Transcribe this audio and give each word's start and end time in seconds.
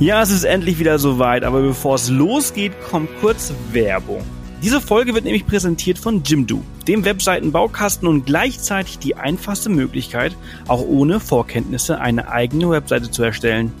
Ja, 0.00 0.22
es 0.22 0.30
ist 0.30 0.44
endlich 0.44 0.78
wieder 0.78 1.00
soweit, 1.00 1.42
aber 1.42 1.60
bevor 1.60 1.96
es 1.96 2.08
losgeht, 2.08 2.72
kommt 2.88 3.08
kurz 3.20 3.52
Werbung. 3.72 4.22
Diese 4.62 4.80
Folge 4.80 5.12
wird 5.12 5.24
nämlich 5.24 5.44
präsentiert 5.44 5.98
von 5.98 6.22
Jimdo, 6.22 6.62
dem 6.86 7.04
Webseitenbaukasten 7.04 8.06
und 8.06 8.24
gleichzeitig 8.24 9.00
die 9.00 9.16
einfachste 9.16 9.70
Möglichkeit, 9.70 10.36
auch 10.68 10.82
ohne 10.82 11.18
Vorkenntnisse 11.18 12.00
eine 12.00 12.30
eigene 12.30 12.70
Webseite 12.70 13.10
zu 13.10 13.24
erstellen. 13.24 13.72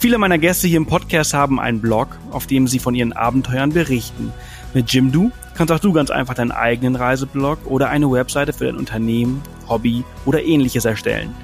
Viele 0.00 0.18
meiner 0.18 0.36
Gäste 0.36 0.68
hier 0.68 0.76
im 0.76 0.84
Podcast 0.84 1.32
haben 1.32 1.58
einen 1.58 1.80
Blog, 1.80 2.08
auf 2.30 2.46
dem 2.46 2.68
sie 2.68 2.78
von 2.78 2.94
ihren 2.94 3.14
Abenteuern 3.14 3.72
berichten. 3.72 4.34
Mit 4.74 4.92
Jimdo 4.92 5.30
kannst 5.54 5.72
auch 5.72 5.80
du 5.80 5.94
ganz 5.94 6.10
einfach 6.10 6.34
deinen 6.34 6.52
eigenen 6.52 6.94
Reiseblog 6.94 7.60
oder 7.64 7.88
eine 7.88 8.10
Webseite 8.12 8.52
für 8.52 8.66
dein 8.66 8.76
Unternehmen, 8.76 9.40
Hobby 9.66 10.04
oder 10.26 10.42
ähnliches 10.42 10.84
erstellen. 10.84 11.34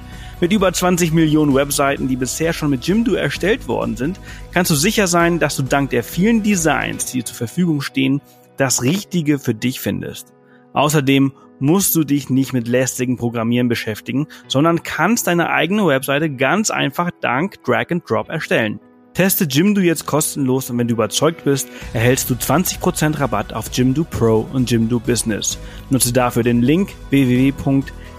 Mit 0.41 0.51
über 0.51 0.73
20 0.73 1.13
Millionen 1.13 1.53
Webseiten, 1.53 2.07
die 2.07 2.15
bisher 2.15 2.51
schon 2.51 2.71
mit 2.71 2.87
Jimdo 2.87 3.13
erstellt 3.13 3.67
worden 3.67 3.95
sind, 3.95 4.19
kannst 4.51 4.71
du 4.71 4.75
sicher 4.75 5.05
sein, 5.05 5.37
dass 5.37 5.55
du 5.55 5.61
dank 5.61 5.91
der 5.91 6.03
vielen 6.03 6.41
Designs, 6.41 7.05
die 7.05 7.19
dir 7.19 7.25
zur 7.25 7.35
Verfügung 7.35 7.81
stehen, 7.81 8.21
das 8.57 8.81
Richtige 8.81 9.37
für 9.37 9.53
dich 9.53 9.79
findest. 9.79 10.33
Außerdem 10.73 11.33
musst 11.59 11.95
du 11.95 12.03
dich 12.03 12.31
nicht 12.31 12.53
mit 12.53 12.67
lästigen 12.67 13.17
Programmieren 13.17 13.69
beschäftigen, 13.69 14.25
sondern 14.47 14.81
kannst 14.81 15.27
deine 15.27 15.51
eigene 15.51 15.85
Webseite 15.85 16.31
ganz 16.31 16.71
einfach 16.71 17.11
dank 17.21 17.63
Drag 17.63 17.91
and 17.91 18.09
Drop 18.09 18.29
erstellen. 18.29 18.79
Teste 19.21 19.45
Jimdo 19.45 19.81
jetzt 19.81 20.07
kostenlos 20.07 20.71
und 20.71 20.79
wenn 20.79 20.87
du 20.87 20.95
überzeugt 20.95 21.43
bist, 21.43 21.67
erhältst 21.93 22.27
du 22.31 22.33
20% 22.33 23.19
Rabatt 23.19 23.53
auf 23.53 23.69
Jimdo 23.71 24.03
Pro 24.03 24.47
und 24.51 24.71
Jimdo 24.71 24.99
Business. 24.99 25.59
Nutze 25.91 26.11
dafür 26.11 26.41
den 26.41 26.63
Link 26.63 26.89
www 27.11 27.53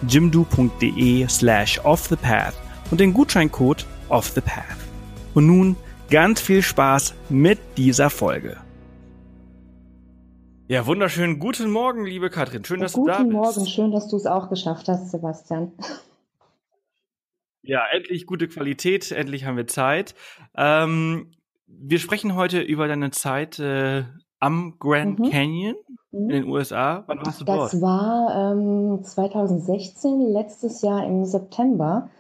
jimdo.de 0.07 1.27
slash 1.27 1.81
offthepath 1.85 2.55
und 2.93 3.01
den 3.01 3.13
Gutscheincode 3.15 3.85
offthepath. 4.11 4.79
Und 5.35 5.49
nun 5.49 5.75
ganz 6.09 6.41
viel 6.41 6.63
Spaß 6.63 7.15
mit 7.29 7.59
dieser 7.77 8.09
Folge. 8.09 8.59
Ja, 10.69 10.87
wunderschönen 10.87 11.41
guten 11.41 11.69
Morgen, 11.73 12.07
liebe 12.07 12.31
Katrin. 12.31 12.65
Schön, 12.65 12.79
dass 12.79 12.93
guten 12.93 13.07
du 13.07 13.11
da 13.11 13.19
bist. 13.19 13.29
Guten 13.29 13.43
Morgen, 13.43 13.67
schön, 13.67 13.91
dass 13.91 14.07
du 14.07 14.15
es 14.15 14.27
auch 14.27 14.49
geschafft 14.49 14.87
hast, 14.87 15.11
Sebastian. 15.11 15.73
Ja, 17.63 17.83
endlich 17.93 18.27
gute 18.27 18.49
Qualität, 18.49 19.11
endlich 19.13 19.45
haben 19.45 19.57
wir 19.57 19.67
Zeit. 19.67 20.15
Ähm, 20.57 21.33
wir 21.67 21.99
sprechen 21.99 22.35
heute 22.35 22.61
über 22.61 22.89
deine 22.89 23.11
Zeit 23.11 23.59
äh, 23.59 24.05
am 24.41 24.75
Grand 24.79 25.21
mhm. 25.21 25.31
Canyon 25.31 25.77
in 26.11 26.29
den 26.29 26.49
USA. 26.49 27.05
Wann 27.07 27.25
warst 27.25 27.41
du 27.41 27.45
das 27.45 27.57
dort? 27.57 27.73
Das 27.73 27.81
war 27.81 28.53
ähm, 28.53 29.03
2016, 29.03 30.33
letztes 30.33 30.83
Jahr 30.83 31.07
im 31.07 31.25
September. 31.25 32.11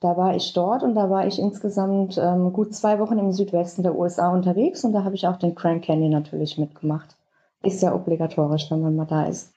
Da 0.00 0.16
war 0.16 0.34
ich 0.34 0.52
dort 0.52 0.82
und 0.82 0.94
da 0.94 1.10
war 1.10 1.26
ich 1.26 1.38
insgesamt 1.38 2.18
ähm, 2.18 2.52
gut 2.52 2.74
zwei 2.74 2.98
Wochen 2.98 3.18
im 3.18 3.32
Südwesten 3.32 3.82
der 3.82 3.96
USA 3.96 4.32
unterwegs 4.32 4.84
und 4.84 4.92
da 4.92 5.04
habe 5.04 5.14
ich 5.14 5.26
auch 5.26 5.36
den 5.36 5.54
Grand 5.54 5.84
Canyon 5.84 6.10
natürlich 6.10 6.56
mitgemacht. 6.58 7.16
Ist 7.62 7.82
ja 7.82 7.94
obligatorisch, 7.94 8.70
wenn 8.70 8.80
man 8.80 8.96
mal 8.96 9.06
da 9.06 9.24
ist. 9.24 9.52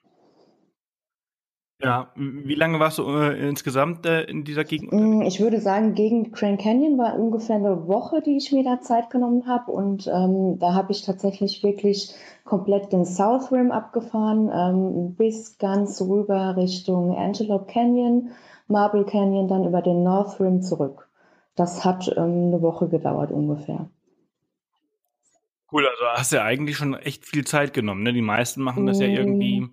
Ja, 1.84 2.14
wie 2.16 2.56
lange 2.56 2.80
warst 2.80 2.98
du 2.98 3.04
äh, 3.10 3.50
insgesamt 3.50 4.06
äh, 4.06 4.24
in 4.24 4.46
dieser 4.46 4.64
Gegend? 4.64 4.94
Mm, 4.94 5.22
ich 5.24 5.42
würde 5.42 5.60
sagen, 5.60 5.96
gegen 5.96 6.32
Grand 6.32 6.62
Canyon 6.62 6.98
war 6.98 7.20
ungefähr 7.20 7.58
eine 7.58 7.88
Woche, 7.88 8.22
die 8.22 8.38
ich 8.38 8.54
mir 8.54 8.64
da 8.64 8.80
Zeit 8.80 9.10
genommen 9.10 9.48
habe. 9.48 9.70
Und 9.70 10.08
ähm, 10.08 10.60
da 10.60 10.74
habe 10.74 10.94
ich 10.94 11.02
tatsächlich 11.02 11.62
wirklich 11.62 12.16
komplett 12.46 12.94
den 12.94 13.04
South 13.06 13.52
Rim 13.52 13.72
abgefahren, 13.72 14.50
ähm, 14.54 15.16
bis 15.16 15.58
ganz 15.58 16.00
rüber 16.02 16.56
Richtung 16.56 17.18
Antelope 17.18 17.66
Canyon, 17.66 18.30
Marble 18.70 19.04
Canyon, 19.04 19.50
dann 19.50 19.66
über 19.66 19.82
den 19.82 20.04
North 20.04 20.40
Rim 20.40 20.62
zurück. 20.62 21.10
Das 21.56 21.84
hat 21.84 22.08
ähm, 22.16 22.48
eine 22.48 22.62
Woche 22.62 22.88
gedauert 22.88 23.32
ungefähr. 23.32 23.90
Cool, 25.70 25.86
also 25.86 26.06
hast 26.14 26.32
du 26.32 26.38
ja 26.38 26.44
eigentlich 26.44 26.78
schon 26.78 26.94
echt 26.94 27.26
viel 27.26 27.44
Zeit 27.46 27.74
genommen. 27.74 28.04
Ne? 28.04 28.14
Die 28.14 28.22
meisten 28.22 28.62
machen 28.62 28.86
das 28.86 29.02
ja 29.02 29.08
mm. 29.08 29.16
irgendwie 29.16 29.70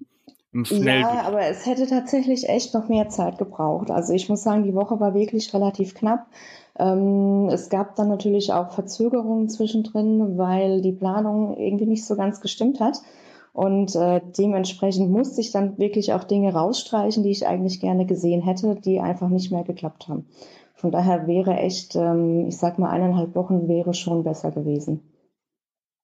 Schnell 0.64 1.00
ja, 1.00 1.22
aber 1.22 1.42
es 1.42 1.64
hätte 1.64 1.86
tatsächlich 1.86 2.48
echt 2.48 2.74
noch 2.74 2.88
mehr 2.88 3.08
Zeit 3.08 3.38
gebraucht. 3.38 3.90
Also 3.90 4.12
ich 4.12 4.28
muss 4.28 4.42
sagen, 4.42 4.64
die 4.64 4.74
Woche 4.74 4.98
war 4.98 5.14
wirklich 5.14 5.54
relativ 5.54 5.94
knapp. 5.94 6.26
Ähm, 6.76 7.48
es 7.52 7.68
gab 7.68 7.94
dann 7.94 8.08
natürlich 8.08 8.52
auch 8.52 8.72
Verzögerungen 8.72 9.48
zwischendrin, 9.48 10.38
weil 10.38 10.80
die 10.80 10.92
Planung 10.92 11.56
irgendwie 11.56 11.86
nicht 11.86 12.04
so 12.04 12.16
ganz 12.16 12.40
gestimmt 12.40 12.80
hat. 12.80 13.00
Und 13.52 13.94
äh, 13.94 14.20
dementsprechend 14.38 15.10
musste 15.10 15.40
ich 15.40 15.52
dann 15.52 15.78
wirklich 15.78 16.12
auch 16.12 16.24
Dinge 16.24 16.52
rausstreichen, 16.52 17.22
die 17.22 17.30
ich 17.30 17.46
eigentlich 17.46 17.80
gerne 17.80 18.06
gesehen 18.06 18.42
hätte, 18.42 18.74
die 18.74 19.00
einfach 19.00 19.28
nicht 19.28 19.52
mehr 19.52 19.64
geklappt 19.64 20.08
haben. 20.08 20.26
Von 20.74 20.90
daher 20.90 21.26
wäre 21.26 21.56
echt, 21.58 21.94
ähm, 21.94 22.46
ich 22.48 22.56
sag 22.56 22.78
mal, 22.78 22.90
eineinhalb 22.90 23.34
Wochen 23.34 23.68
wäre 23.68 23.94
schon 23.94 24.24
besser 24.24 24.50
gewesen. 24.50 25.02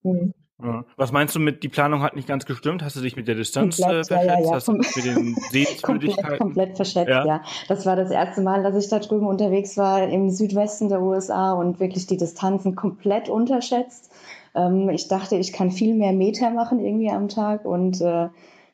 Mhm. 0.03 0.35
Was 0.59 1.13
meinst 1.13 1.35
du 1.35 1.41
mit, 1.41 1.63
die 1.63 1.69
Planung 1.69 2.03
hat 2.03 2.17
nicht 2.17 2.27
ganz 2.27 2.47
gestimmt? 2.47 2.83
Hast 2.83 2.97
du 2.97 3.01
dich 3.01 3.15
mit 3.15 3.29
der 3.29 3.35
Distanz 3.35 3.77
komplett, 3.77 4.11
äh, 4.11 4.15
verschätzt? 4.15 4.29
Ja, 4.29 4.39
ja, 4.39 4.47
ja. 4.47 4.55
Hast 4.55 4.69
du 4.69 4.73
mit 4.73 4.97
den 4.97 5.35
Sehenswürdigkeiten? 5.51 6.23
komplett, 6.23 6.39
komplett 6.39 6.77
verschätzt, 6.77 7.09
ja. 7.09 7.27
ja. 7.27 7.43
Das 7.69 7.85
war 7.85 7.95
das 7.95 8.11
erste 8.11 8.41
Mal, 8.41 8.63
dass 8.63 8.75
ich 8.83 8.89
da 8.89 8.99
drüben 8.99 9.27
unterwegs 9.27 9.77
war 9.77 10.03
im 10.03 10.31
Südwesten 10.31 10.89
der 10.89 11.03
USA 11.03 11.53
und 11.53 11.79
wirklich 11.79 12.07
die 12.07 12.17
Distanzen 12.17 12.75
komplett 12.75 13.29
unterschätzt. 13.29 14.11
Ähm, 14.55 14.89
ich 14.89 15.09
dachte, 15.09 15.37
ich 15.37 15.53
kann 15.53 15.71
viel 15.71 15.95
mehr 15.95 16.13
Meter 16.13 16.51
machen 16.51 16.81
irgendwie 16.81 17.11
am 17.11 17.29
Tag 17.29 17.67
und 17.67 18.01
äh, 18.01 18.29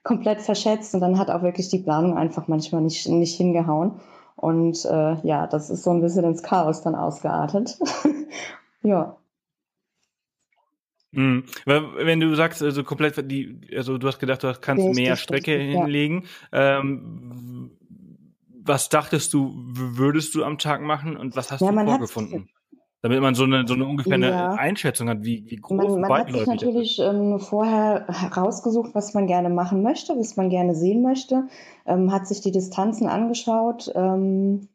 komplett 0.05 0.41
verschätzt. 0.41 0.95
Und 0.95 1.01
dann 1.01 1.19
hat 1.19 1.31
auch 1.31 1.43
wirklich 1.43 1.69
die 1.69 1.81
Planung 1.81 2.17
einfach 2.17 2.47
manchmal 2.47 2.83
nicht, 2.83 3.09
nicht 3.09 3.37
hingehauen. 3.37 4.01
Und 4.37 4.85
äh, 4.85 5.17
ja, 5.27 5.47
das 5.49 5.69
ist 5.69 5.83
so 5.83 5.91
ein 5.91 6.01
bisschen 6.01 6.25
ins 6.25 6.43
Chaos 6.43 6.83
dann 6.83 6.95
ausgeartet. 6.95 7.79
ja. 8.83 9.17
Mhm. 11.13 11.45
Wenn 11.67 12.21
du 12.21 12.35
sagst, 12.35 12.63
also 12.63 12.85
komplett 12.85 13.31
die, 13.31 13.61
also 13.77 13.99
du 13.99 14.07
hast 14.07 14.19
gedacht, 14.19 14.43
du 14.43 14.53
kannst 14.61 14.85
richtig, 14.85 15.05
mehr 15.05 15.17
Strecke 15.17 15.59
richtig, 15.59 15.77
hinlegen. 15.77 16.25
Ja. 16.53 16.81
Ähm, 16.81 17.71
was 18.65 18.89
dachtest 18.89 19.35
du, 19.35 19.53
würdest 19.55 20.35
du 20.35 20.45
am 20.45 20.59
Tag 20.59 20.83
machen 20.83 21.17
und 21.17 21.37
was 21.37 21.51
hast 21.51 21.61
ja, 21.61 21.71
du 21.71 21.85
vorgefunden? 21.85 22.49
Damit 23.03 23.21
man 23.21 23.35
so 23.35 23.43
eine, 23.43 23.67
so 23.67 23.75
eine 23.75 23.85
ungefähr 23.85 24.15
eine 24.15 24.31
ja. 24.31 24.53
Einschätzung 24.53 25.09
hat, 25.09 25.25
wie, 25.25 25.45
wie 25.49 25.57
groß 25.57 25.99
Man, 25.99 26.01
man 26.03 26.21
hat 26.21 26.33
sich 26.33 26.47
natürlich 26.47 27.01
ähm, 27.01 27.41
vorher 27.41 28.07
herausgesucht, 28.07 28.95
was 28.95 29.13
man 29.13 29.27
gerne 29.27 29.51
machen 29.51 29.83
möchte, 29.83 30.17
was 30.17 30.37
man 30.37 30.51
gerne 30.51 30.77
sehen 30.77 31.03
möchte, 31.03 31.49
ähm, 31.85 32.13
hat 32.13 32.29
sich 32.29 32.43
die 32.43 32.53
Distanzen 32.53 33.09
angeschaut, 33.09 33.91
ähm, 33.97 34.69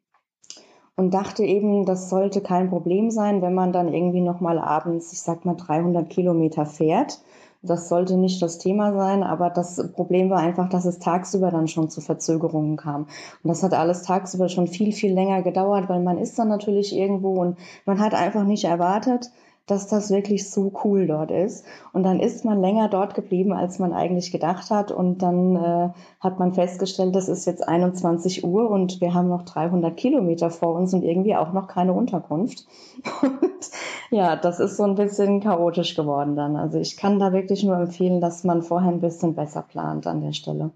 und 0.98 1.14
dachte 1.14 1.44
eben, 1.44 1.86
das 1.86 2.10
sollte 2.10 2.42
kein 2.42 2.70
Problem 2.70 3.12
sein, 3.12 3.42
wenn 3.44 3.54
man 3.54 3.72
dann 3.72 3.94
irgendwie 3.94 4.22
nochmal 4.22 4.58
abends, 4.58 5.14
ich 5.14 5.22
sag 5.22 5.46
mal 5.46 5.54
300 5.56 6.10
Kilometer 6.10 6.66
fährt. 6.66 7.20
Das 7.62 7.88
sollte 7.88 8.18
nicht 8.18 8.42
das 8.42 8.58
Thema 8.58 8.94
sein, 8.94 9.24
aber 9.24 9.50
das 9.50 9.92
Problem 9.94 10.30
war 10.30 10.40
einfach, 10.40 10.70
dass 10.70 10.86
es 10.86 11.00
tagsüber 11.00 11.52
dann 11.52 11.68
schon 11.68 11.90
zu 11.90 12.02
Verzögerungen 12.02 12.78
kam. 12.78 13.04
Und 13.44 13.48
das 13.48 13.62
hat 13.62 13.74
alles 13.74 14.04
tagsüber 14.04 14.50
schon 14.50 14.68
viel, 14.68 14.92
viel 14.92 15.14
länger 15.14 15.44
gedauert, 15.44 15.88
weil 15.88 16.02
man 16.02 16.18
ist 16.18 16.38
dann 16.40 16.48
natürlich 16.48 16.96
irgendwo 16.96 17.42
und 17.42 17.58
man 17.86 18.00
hat 18.00 18.14
einfach 18.14 18.44
nicht 18.44 18.64
erwartet, 18.64 19.32
dass 19.68 19.88
das 19.88 20.10
wirklich 20.10 20.50
so 20.50 20.72
cool 20.84 21.08
dort 21.08 21.30
ist. 21.30 21.66
Und 21.94 22.04
dann 22.04 22.20
ist 22.20 22.46
man 22.46 22.62
länger 22.62 22.88
dort 22.88 23.14
geblieben, 23.14 23.54
als 23.54 23.80
man 23.80 23.94
eigentlich 23.94 24.32
gedacht 24.32 24.72
hat. 24.72 24.92
Und 24.92 25.22
dann 25.22 25.56
äh, 25.56 25.90
hat 26.22 26.40
man 26.40 26.54
festgestellt, 26.54 27.16
das 27.16 27.28
ist 27.28 27.46
jetzt 27.46 27.68
21 27.68 28.46
Uhr 28.46 28.70
und 28.70 29.02
wir 29.02 29.14
haben 29.14 29.28
noch 29.28 29.44
300 29.44 29.96
Kilometer 29.96 30.50
vor 30.50 30.74
uns 30.74 30.94
und 30.94 31.04
irgendwie 31.04 31.36
auch 31.36 31.52
noch 31.52 31.68
keine 31.68 31.94
Unterkunft. 31.94 32.66
Und 33.22 33.70
ja, 34.10 34.36
das 34.36 34.60
ist 34.60 34.78
so 34.78 34.84
ein 34.84 34.96
bisschen 34.96 35.42
chaotisch 35.42 35.96
geworden 35.96 36.36
dann. 36.36 36.56
Also 36.56 36.80
ich 36.80 36.98
kann 36.98 37.20
da 37.20 37.34
wirklich 37.34 37.64
nur 37.64 37.78
empfehlen, 37.78 38.22
dass 38.22 38.44
man 38.44 38.62
vorher 38.62 38.92
ein 38.92 39.02
bisschen 39.02 39.36
besser 39.36 39.64
plant 39.64 40.08
an 40.08 40.22
der 40.22 40.34
Stelle. 40.34 40.72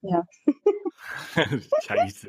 Ja. 0.00 0.24
Scheiße. 1.86 2.28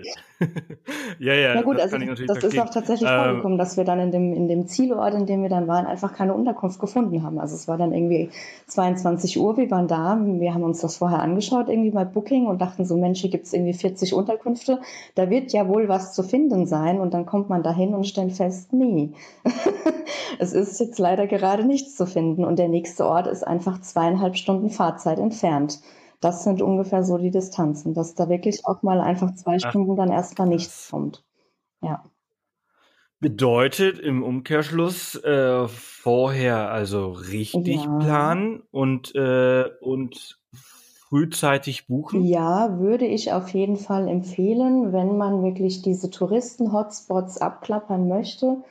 ja, 1.19 1.33
ja. 1.33 1.55
Ja 1.55 1.61
gut, 1.61 1.77
das 1.77 1.93
also 1.93 2.25
das 2.25 2.43
ist 2.43 2.59
auch 2.59 2.69
tatsächlich 2.69 3.09
ähm, 3.09 3.17
vorgekommen, 3.17 3.57
dass 3.57 3.77
wir 3.77 3.83
dann 3.83 3.99
in 3.99 4.11
dem, 4.11 4.33
in 4.33 4.47
dem 4.47 4.67
Zielort, 4.67 5.13
in 5.13 5.25
dem 5.25 5.41
wir 5.41 5.49
dann 5.49 5.67
waren, 5.67 5.85
einfach 5.85 6.13
keine 6.13 6.33
Unterkunft 6.33 6.79
gefunden 6.79 7.23
haben. 7.23 7.39
Also 7.39 7.55
es 7.55 7.67
war 7.67 7.77
dann 7.77 7.93
irgendwie 7.93 8.29
22 8.67 9.39
Uhr, 9.39 9.57
wir 9.57 9.69
waren 9.71 9.87
da, 9.87 10.19
wir 10.21 10.53
haben 10.53 10.63
uns 10.63 10.81
das 10.81 10.97
vorher 10.97 11.19
angeschaut, 11.19 11.69
irgendwie 11.69 11.91
bei 11.91 12.05
Booking 12.05 12.47
und 12.47 12.61
dachten 12.61 12.85
so, 12.85 12.97
Mensch, 12.97 13.21
hier 13.21 13.29
gibt 13.29 13.45
es 13.45 13.53
irgendwie 13.53 13.73
40 13.73 14.13
Unterkünfte, 14.13 14.79
da 15.15 15.29
wird 15.29 15.51
ja 15.53 15.67
wohl 15.67 15.87
was 15.87 16.13
zu 16.13 16.23
finden 16.23 16.65
sein 16.65 16.99
und 16.99 17.13
dann 17.13 17.25
kommt 17.25 17.49
man 17.49 17.63
dahin 17.63 17.93
und 17.93 18.05
stellt 18.05 18.33
fest, 18.33 18.73
nee, 18.73 19.09
es 20.39 20.53
ist 20.53 20.79
jetzt 20.79 20.99
leider 20.99 21.27
gerade 21.27 21.65
nichts 21.65 21.95
zu 21.95 22.05
finden 22.05 22.45
und 22.45 22.57
der 22.57 22.69
nächste 22.69 23.05
Ort 23.05 23.27
ist 23.27 23.45
einfach 23.45 23.81
zweieinhalb 23.81 24.35
Stunden 24.35 24.69
Fahrzeit 24.69 25.19
entfernt. 25.19 25.79
Das 26.23 26.43
sind 26.43 26.61
ungefähr 26.61 27.03
so 27.03 27.17
die 27.17 27.31
Distanzen, 27.31 27.93
dass 27.93 28.15
da 28.15 28.29
wirklich 28.29 28.65
auch 28.65 28.81
mal 28.81 29.01
einfach 29.01 29.35
zwei 29.35 29.59
Stunden 29.59 29.95
dann 29.95 30.09
erstmal 30.09 30.47
nichts 30.47 30.89
kommt. 30.89 31.23
Ja. 31.81 32.05
Bedeutet 33.19 33.99
im 33.99 34.23
Umkehrschluss 34.23 35.15
äh, 35.23 35.67
vorher 35.67 36.71
also 36.71 37.11
richtig 37.11 37.83
ja. 37.83 37.97
planen 37.99 38.63
und, 38.71 39.13
äh, 39.15 39.65
und 39.81 40.39
frühzeitig 41.13 41.87
buchen? 41.87 42.23
Ja, 42.23 42.79
würde 42.79 43.05
ich 43.05 43.33
auf 43.33 43.49
jeden 43.49 43.77
Fall 43.77 44.07
empfehlen, 44.07 44.93
wenn 44.93 45.15
man 45.17 45.43
wirklich 45.43 45.81
diese 45.81 46.09
Touristen-Hotspots 46.09 47.37
abklappern 47.37 48.07
möchte, 48.07 48.63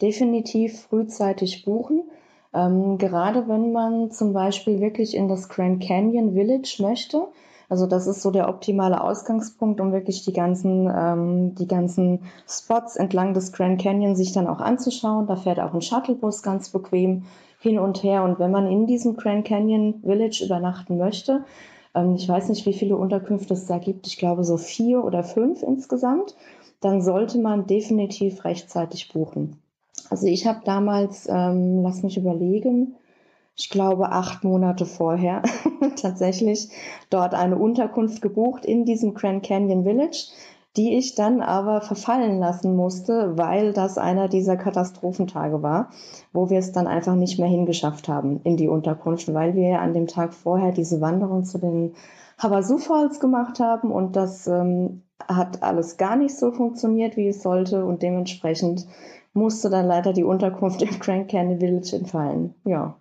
definitiv 0.00 0.80
frühzeitig 0.82 1.64
buchen. 1.64 2.10
Ähm, 2.52 2.98
gerade 2.98 3.48
wenn 3.48 3.72
man 3.72 4.10
zum 4.10 4.32
Beispiel 4.32 4.80
wirklich 4.80 5.14
in 5.14 5.28
das 5.28 5.48
Grand 5.48 5.82
Canyon 5.82 6.32
Village 6.34 6.76
möchte. 6.80 7.28
Also 7.68 7.86
das 7.86 8.08
ist 8.08 8.22
so 8.22 8.32
der 8.32 8.48
optimale 8.48 9.00
Ausgangspunkt, 9.00 9.80
um 9.80 9.92
wirklich 9.92 10.24
die 10.24 10.32
ganzen, 10.32 10.90
ähm, 10.92 11.54
die 11.54 11.68
ganzen 11.68 12.24
Spots 12.48 12.96
entlang 12.96 13.32
des 13.32 13.52
Grand 13.52 13.80
Canyon 13.80 14.16
sich 14.16 14.32
dann 14.32 14.48
auch 14.48 14.60
anzuschauen. 14.60 15.28
Da 15.28 15.36
fährt 15.36 15.60
auch 15.60 15.72
ein 15.72 15.82
Shuttlebus 15.82 16.42
ganz 16.42 16.70
bequem 16.70 17.26
hin 17.60 17.78
und 17.78 18.02
her. 18.02 18.24
Und 18.24 18.40
wenn 18.40 18.50
man 18.50 18.68
in 18.68 18.86
diesem 18.88 19.16
Grand 19.16 19.46
Canyon 19.46 20.00
Village 20.02 20.42
übernachten 20.44 20.98
möchte, 20.98 21.44
ähm, 21.94 22.16
ich 22.16 22.28
weiß 22.28 22.48
nicht, 22.48 22.66
wie 22.66 22.72
viele 22.72 22.96
Unterkünfte 22.96 23.54
es 23.54 23.66
da 23.66 23.78
gibt, 23.78 24.08
ich 24.08 24.18
glaube 24.18 24.42
so 24.42 24.56
vier 24.56 25.04
oder 25.04 25.22
fünf 25.22 25.62
insgesamt, 25.62 26.34
dann 26.80 27.02
sollte 27.02 27.38
man 27.38 27.66
definitiv 27.66 28.44
rechtzeitig 28.44 29.12
buchen. 29.12 29.60
Also 30.10 30.26
ich 30.26 30.46
habe 30.46 30.60
damals, 30.64 31.28
ähm, 31.28 31.82
lass 31.82 32.02
mich 32.02 32.16
überlegen, 32.18 32.96
ich 33.56 33.70
glaube 33.70 34.10
acht 34.10 34.44
Monate 34.44 34.86
vorher 34.86 35.42
tatsächlich 35.96 36.68
dort 37.08 37.34
eine 37.34 37.56
Unterkunft 37.56 38.20
gebucht 38.20 38.64
in 38.64 38.84
diesem 38.84 39.14
Grand 39.14 39.44
Canyon 39.44 39.84
Village 39.84 40.32
die 40.76 40.96
ich 40.96 41.14
dann 41.16 41.42
aber 41.42 41.80
verfallen 41.80 42.38
lassen 42.38 42.76
musste, 42.76 43.36
weil 43.36 43.72
das 43.72 43.98
einer 43.98 44.28
dieser 44.28 44.56
Katastrophentage 44.56 45.62
war, 45.62 45.90
wo 46.32 46.48
wir 46.48 46.58
es 46.58 46.72
dann 46.72 46.86
einfach 46.86 47.16
nicht 47.16 47.38
mehr 47.38 47.48
hingeschafft 47.48 48.08
haben 48.08 48.40
in 48.44 48.56
die 48.56 48.68
Unterkunft, 48.68 49.32
weil 49.34 49.54
wir 49.54 49.80
an 49.80 49.94
dem 49.94 50.06
Tag 50.06 50.32
vorher 50.32 50.70
diese 50.72 51.00
Wanderung 51.00 51.44
zu 51.44 51.58
den 51.58 51.94
Havasu 52.38 52.78
Falls 52.78 53.20
gemacht 53.20 53.58
haben 53.58 53.90
und 53.90 54.14
das 54.14 54.46
ähm, 54.46 55.02
hat 55.28 55.62
alles 55.62 55.96
gar 55.96 56.16
nicht 56.16 56.36
so 56.36 56.52
funktioniert, 56.52 57.16
wie 57.16 57.28
es 57.28 57.42
sollte 57.42 57.84
und 57.84 58.02
dementsprechend 58.02 58.86
musste 59.32 59.70
dann 59.70 59.86
leider 59.86 60.12
die 60.12 60.24
Unterkunft 60.24 60.82
im 60.82 60.98
Grand 60.98 61.30
Canyon 61.30 61.60
Village 61.60 61.96
entfallen. 61.96 62.54
Ja. 62.64 62.96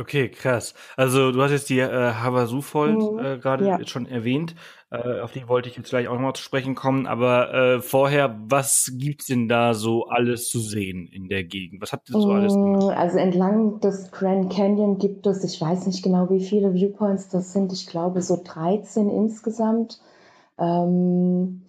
Okay, 0.00 0.30
krass. 0.30 0.72
Also 0.96 1.30
du 1.30 1.42
hast 1.42 1.50
jetzt 1.50 1.68
die 1.68 1.80
äh, 1.80 2.14
Havasu 2.14 2.62
Falls 2.62 3.04
mhm. 3.04 3.18
äh, 3.18 3.38
gerade 3.38 3.66
ja. 3.66 3.86
schon 3.86 4.06
erwähnt. 4.06 4.54
Äh, 4.90 5.20
auf 5.20 5.32
die 5.32 5.46
wollte 5.46 5.68
ich 5.68 5.76
jetzt 5.76 5.90
gleich 5.90 6.08
auch 6.08 6.14
nochmal 6.14 6.32
zu 6.32 6.42
sprechen 6.42 6.74
kommen. 6.74 7.06
Aber 7.06 7.52
äh, 7.52 7.80
vorher, 7.80 8.38
was 8.48 8.92
gibt's 8.94 9.26
denn 9.26 9.48
da 9.48 9.74
so 9.74 10.06
alles 10.06 10.48
zu 10.48 10.58
sehen 10.58 11.06
in 11.06 11.28
der 11.28 11.44
Gegend? 11.44 11.82
Was 11.82 11.92
habt 11.92 12.08
ihr 12.08 12.18
so 12.18 12.30
alles 12.30 12.54
gemacht? 12.54 12.84
Mm, 12.84 12.98
also 12.98 13.18
entlang 13.18 13.80
des 13.80 14.10
Grand 14.10 14.50
Canyon 14.50 14.98
gibt 14.98 15.26
es, 15.26 15.44
ich 15.44 15.60
weiß 15.60 15.86
nicht 15.86 16.02
genau, 16.02 16.30
wie 16.30 16.42
viele 16.42 16.72
Viewpoints 16.72 17.28
das 17.28 17.52
sind. 17.52 17.72
Ich 17.72 17.86
glaube 17.86 18.22
so 18.22 18.40
13 18.42 19.10
insgesamt. 19.10 20.00
Ähm, 20.58 21.62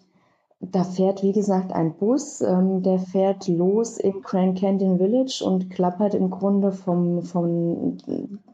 da 0.61 0.83
fährt, 0.83 1.23
wie 1.23 1.31
gesagt, 1.31 1.73
ein 1.73 1.95
Bus, 1.95 2.41
ähm, 2.41 2.83
der 2.83 2.99
fährt 2.99 3.47
los 3.47 3.97
im 3.97 4.21
Grand 4.21 4.59
Canyon 4.59 4.99
Village 4.99 5.43
und 5.43 5.71
klappert 5.71 6.13
im 6.13 6.29
Grunde 6.29 6.71
vom, 6.71 7.23
von 7.23 7.97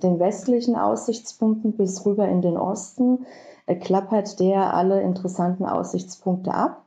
den 0.01 0.19
westlichen 0.19 0.77
Aussichtspunkten 0.77 1.73
bis 1.73 2.05
rüber 2.05 2.27
in 2.27 2.41
den 2.41 2.55
Osten, 2.55 3.25
äh, 3.65 3.75
klappert 3.75 4.39
der 4.39 4.73
alle 4.73 5.01
interessanten 5.01 5.65
Aussichtspunkte 5.65 6.53
ab. 6.53 6.83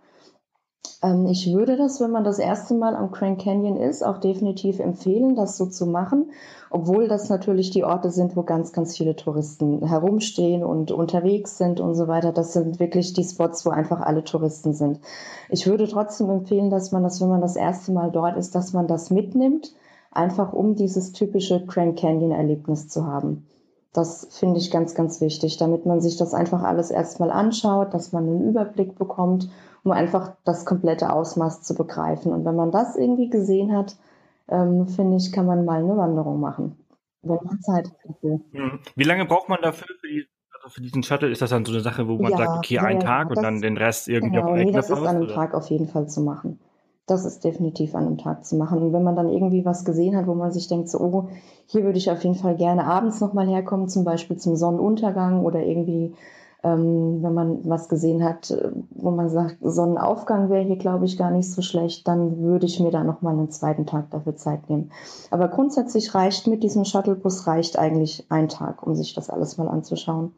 Ähm, 1.02 1.26
ich 1.26 1.52
würde 1.52 1.76
das, 1.76 2.00
wenn 2.00 2.10
man 2.10 2.24
das 2.24 2.38
erste 2.38 2.74
Mal 2.74 2.94
am 2.94 3.10
Grand 3.10 3.40
Canyon 3.40 3.76
ist, 3.76 4.04
auch 4.04 4.18
definitiv 4.18 4.80
empfehlen, 4.80 5.34
das 5.34 5.56
so 5.56 5.66
zu 5.66 5.86
machen, 5.86 6.30
obwohl 6.70 7.08
das 7.08 7.28
natürlich 7.28 7.70
die 7.70 7.84
Orte 7.84 8.10
sind, 8.10 8.36
wo 8.36 8.42
ganz, 8.42 8.72
ganz 8.72 8.96
viele 8.96 9.16
Touristen 9.16 9.84
herumstehen 9.86 10.62
und 10.62 10.90
unterwegs 10.92 11.58
sind 11.58 11.80
und 11.80 11.94
so 11.94 12.06
weiter. 12.06 12.32
Das 12.32 12.52
sind 12.52 12.78
wirklich 12.78 13.12
die 13.12 13.24
Spots, 13.24 13.64
wo 13.66 13.70
einfach 13.70 14.00
alle 14.00 14.24
Touristen 14.24 14.74
sind. 14.74 15.00
Ich 15.48 15.66
würde 15.66 15.88
trotzdem 15.88 16.30
empfehlen, 16.30 16.70
dass 16.70 16.92
man 16.92 17.02
das, 17.02 17.20
wenn 17.20 17.28
man 17.28 17.40
das 17.40 17.56
erste 17.56 17.92
Mal 17.92 18.10
dort 18.10 18.36
ist, 18.36 18.54
dass 18.54 18.72
man 18.72 18.86
das 18.86 19.10
mitnimmt, 19.10 19.74
einfach 20.12 20.52
um 20.52 20.74
dieses 20.74 21.12
typische 21.12 21.64
Grand 21.64 21.98
Canyon 21.98 22.32
Erlebnis 22.32 22.88
zu 22.88 23.06
haben. 23.06 23.46
Das 23.92 24.28
finde 24.30 24.58
ich 24.58 24.70
ganz, 24.70 24.94
ganz 24.94 25.20
wichtig, 25.20 25.56
damit 25.56 25.84
man 25.84 26.00
sich 26.00 26.16
das 26.16 26.32
einfach 26.32 26.62
alles 26.62 26.92
erstmal 26.92 27.32
anschaut, 27.32 27.92
dass 27.92 28.12
man 28.12 28.28
einen 28.28 28.48
Überblick 28.48 28.96
bekommt 28.96 29.48
um 29.84 29.92
einfach 29.92 30.32
das 30.44 30.64
komplette 30.64 31.12
Ausmaß 31.12 31.62
zu 31.62 31.74
begreifen. 31.74 32.32
Und 32.32 32.44
wenn 32.44 32.56
man 32.56 32.70
das 32.70 32.96
irgendwie 32.96 33.30
gesehen 33.30 33.76
hat, 33.76 33.96
ähm, 34.48 34.88
finde 34.88 35.16
ich, 35.16 35.32
kann 35.32 35.46
man 35.46 35.64
mal 35.64 35.82
eine 35.82 35.96
Wanderung 35.96 36.40
machen, 36.40 36.76
wenn 37.22 37.38
man 37.42 37.60
Zeit 37.60 37.86
hat. 37.86 38.22
Mhm. 38.22 38.80
Wie 38.96 39.04
lange 39.04 39.24
braucht 39.24 39.48
man 39.48 39.60
dafür 39.62 39.86
für, 40.00 40.06
die, 40.06 40.26
also 40.54 40.68
für 40.68 40.82
diesen 40.82 41.02
Shuttle? 41.02 41.30
Ist 41.30 41.42
das 41.42 41.50
dann 41.50 41.64
so 41.64 41.72
eine 41.72 41.80
Sache, 41.80 42.08
wo 42.08 42.16
man 42.16 42.32
ja, 42.32 42.38
sagt, 42.38 42.58
okay, 42.58 42.74
ja, 42.74 42.82
einen 42.82 43.00
Tag 43.00 43.30
und 43.30 43.42
dann 43.42 43.60
den 43.60 43.76
Rest 43.76 44.08
irgendwie 44.08 44.36
genau, 44.36 44.50
auf 44.50 44.56
nee, 44.56 44.72
das 44.72 44.90
ist 44.90 44.98
an 44.98 45.06
einem 45.06 45.22
oder? 45.22 45.34
Tag 45.34 45.54
auf 45.54 45.70
jeden 45.70 45.88
Fall 45.88 46.08
zu 46.08 46.20
machen. 46.20 46.58
Das 47.06 47.24
ist 47.24 47.42
definitiv 47.44 47.94
an 47.94 48.06
einem 48.06 48.18
Tag 48.18 48.44
zu 48.44 48.56
machen. 48.56 48.80
Und 48.82 48.92
wenn 48.92 49.02
man 49.02 49.16
dann 49.16 49.30
irgendwie 49.30 49.64
was 49.64 49.84
gesehen 49.84 50.16
hat, 50.16 50.26
wo 50.26 50.34
man 50.34 50.52
sich 50.52 50.68
denkt, 50.68 50.88
so, 50.88 51.00
oh, 51.00 51.28
hier 51.66 51.82
würde 51.82 51.98
ich 51.98 52.10
auf 52.10 52.22
jeden 52.22 52.36
Fall 52.36 52.56
gerne 52.56 52.84
abends 52.84 53.20
nochmal 53.20 53.48
herkommen, 53.48 53.88
zum 53.88 54.04
Beispiel 54.04 54.36
zum 54.36 54.54
Sonnenuntergang 54.56 55.44
oder 55.44 55.60
irgendwie 55.60 56.14
ähm, 56.62 57.22
wenn 57.22 57.34
man 57.34 57.68
was 57.68 57.88
gesehen 57.88 58.22
hat, 58.22 58.50
äh, 58.50 58.70
wo 58.90 59.10
man 59.10 59.28
sagt, 59.28 59.56
Sonnenaufgang 59.60 60.50
wäre 60.50 60.64
hier, 60.64 60.76
glaube 60.76 61.06
ich, 61.06 61.16
gar 61.16 61.30
nicht 61.30 61.50
so 61.50 61.62
schlecht, 61.62 62.06
dann 62.06 62.38
würde 62.38 62.66
ich 62.66 62.80
mir 62.80 62.90
da 62.90 63.02
nochmal 63.02 63.34
einen 63.34 63.50
zweiten 63.50 63.86
Tag 63.86 64.10
dafür 64.10 64.36
Zeit 64.36 64.68
nehmen. 64.68 64.92
Aber 65.30 65.48
grundsätzlich 65.48 66.14
reicht 66.14 66.46
mit 66.46 66.62
diesem 66.62 66.84
Shuttlebus 66.84 67.46
reicht 67.46 67.78
eigentlich 67.78 68.26
ein 68.30 68.48
Tag, 68.48 68.82
um 68.86 68.94
sich 68.94 69.14
das 69.14 69.30
alles 69.30 69.56
mal 69.56 69.68
anzuschauen. 69.68 70.32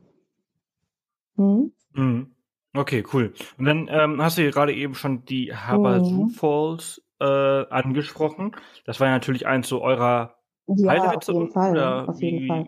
Hm? 1.36 1.72
Mhm. 1.94 2.26
Okay, 2.74 3.04
cool. 3.12 3.34
Und 3.58 3.66
dann 3.66 3.88
ähm, 3.90 4.22
hast 4.22 4.38
du 4.38 4.50
gerade 4.50 4.72
eben 4.72 4.94
schon 4.94 5.24
die 5.24 5.54
Havasu 5.54 6.24
mhm. 6.24 6.28
Falls 6.30 7.02
äh, 7.20 7.24
angesprochen. 7.68 8.52
Das 8.86 8.98
war 8.98 9.08
ja 9.08 9.12
natürlich 9.12 9.46
eins 9.46 9.68
so 9.68 9.82
eurer 9.82 10.36
ja, 10.66 11.12
auf 11.12 11.28
jeden 11.28 11.50
Fall. 11.50 12.04
Auf 12.06 12.20
jeden 12.20 12.46
Fall. 12.46 12.66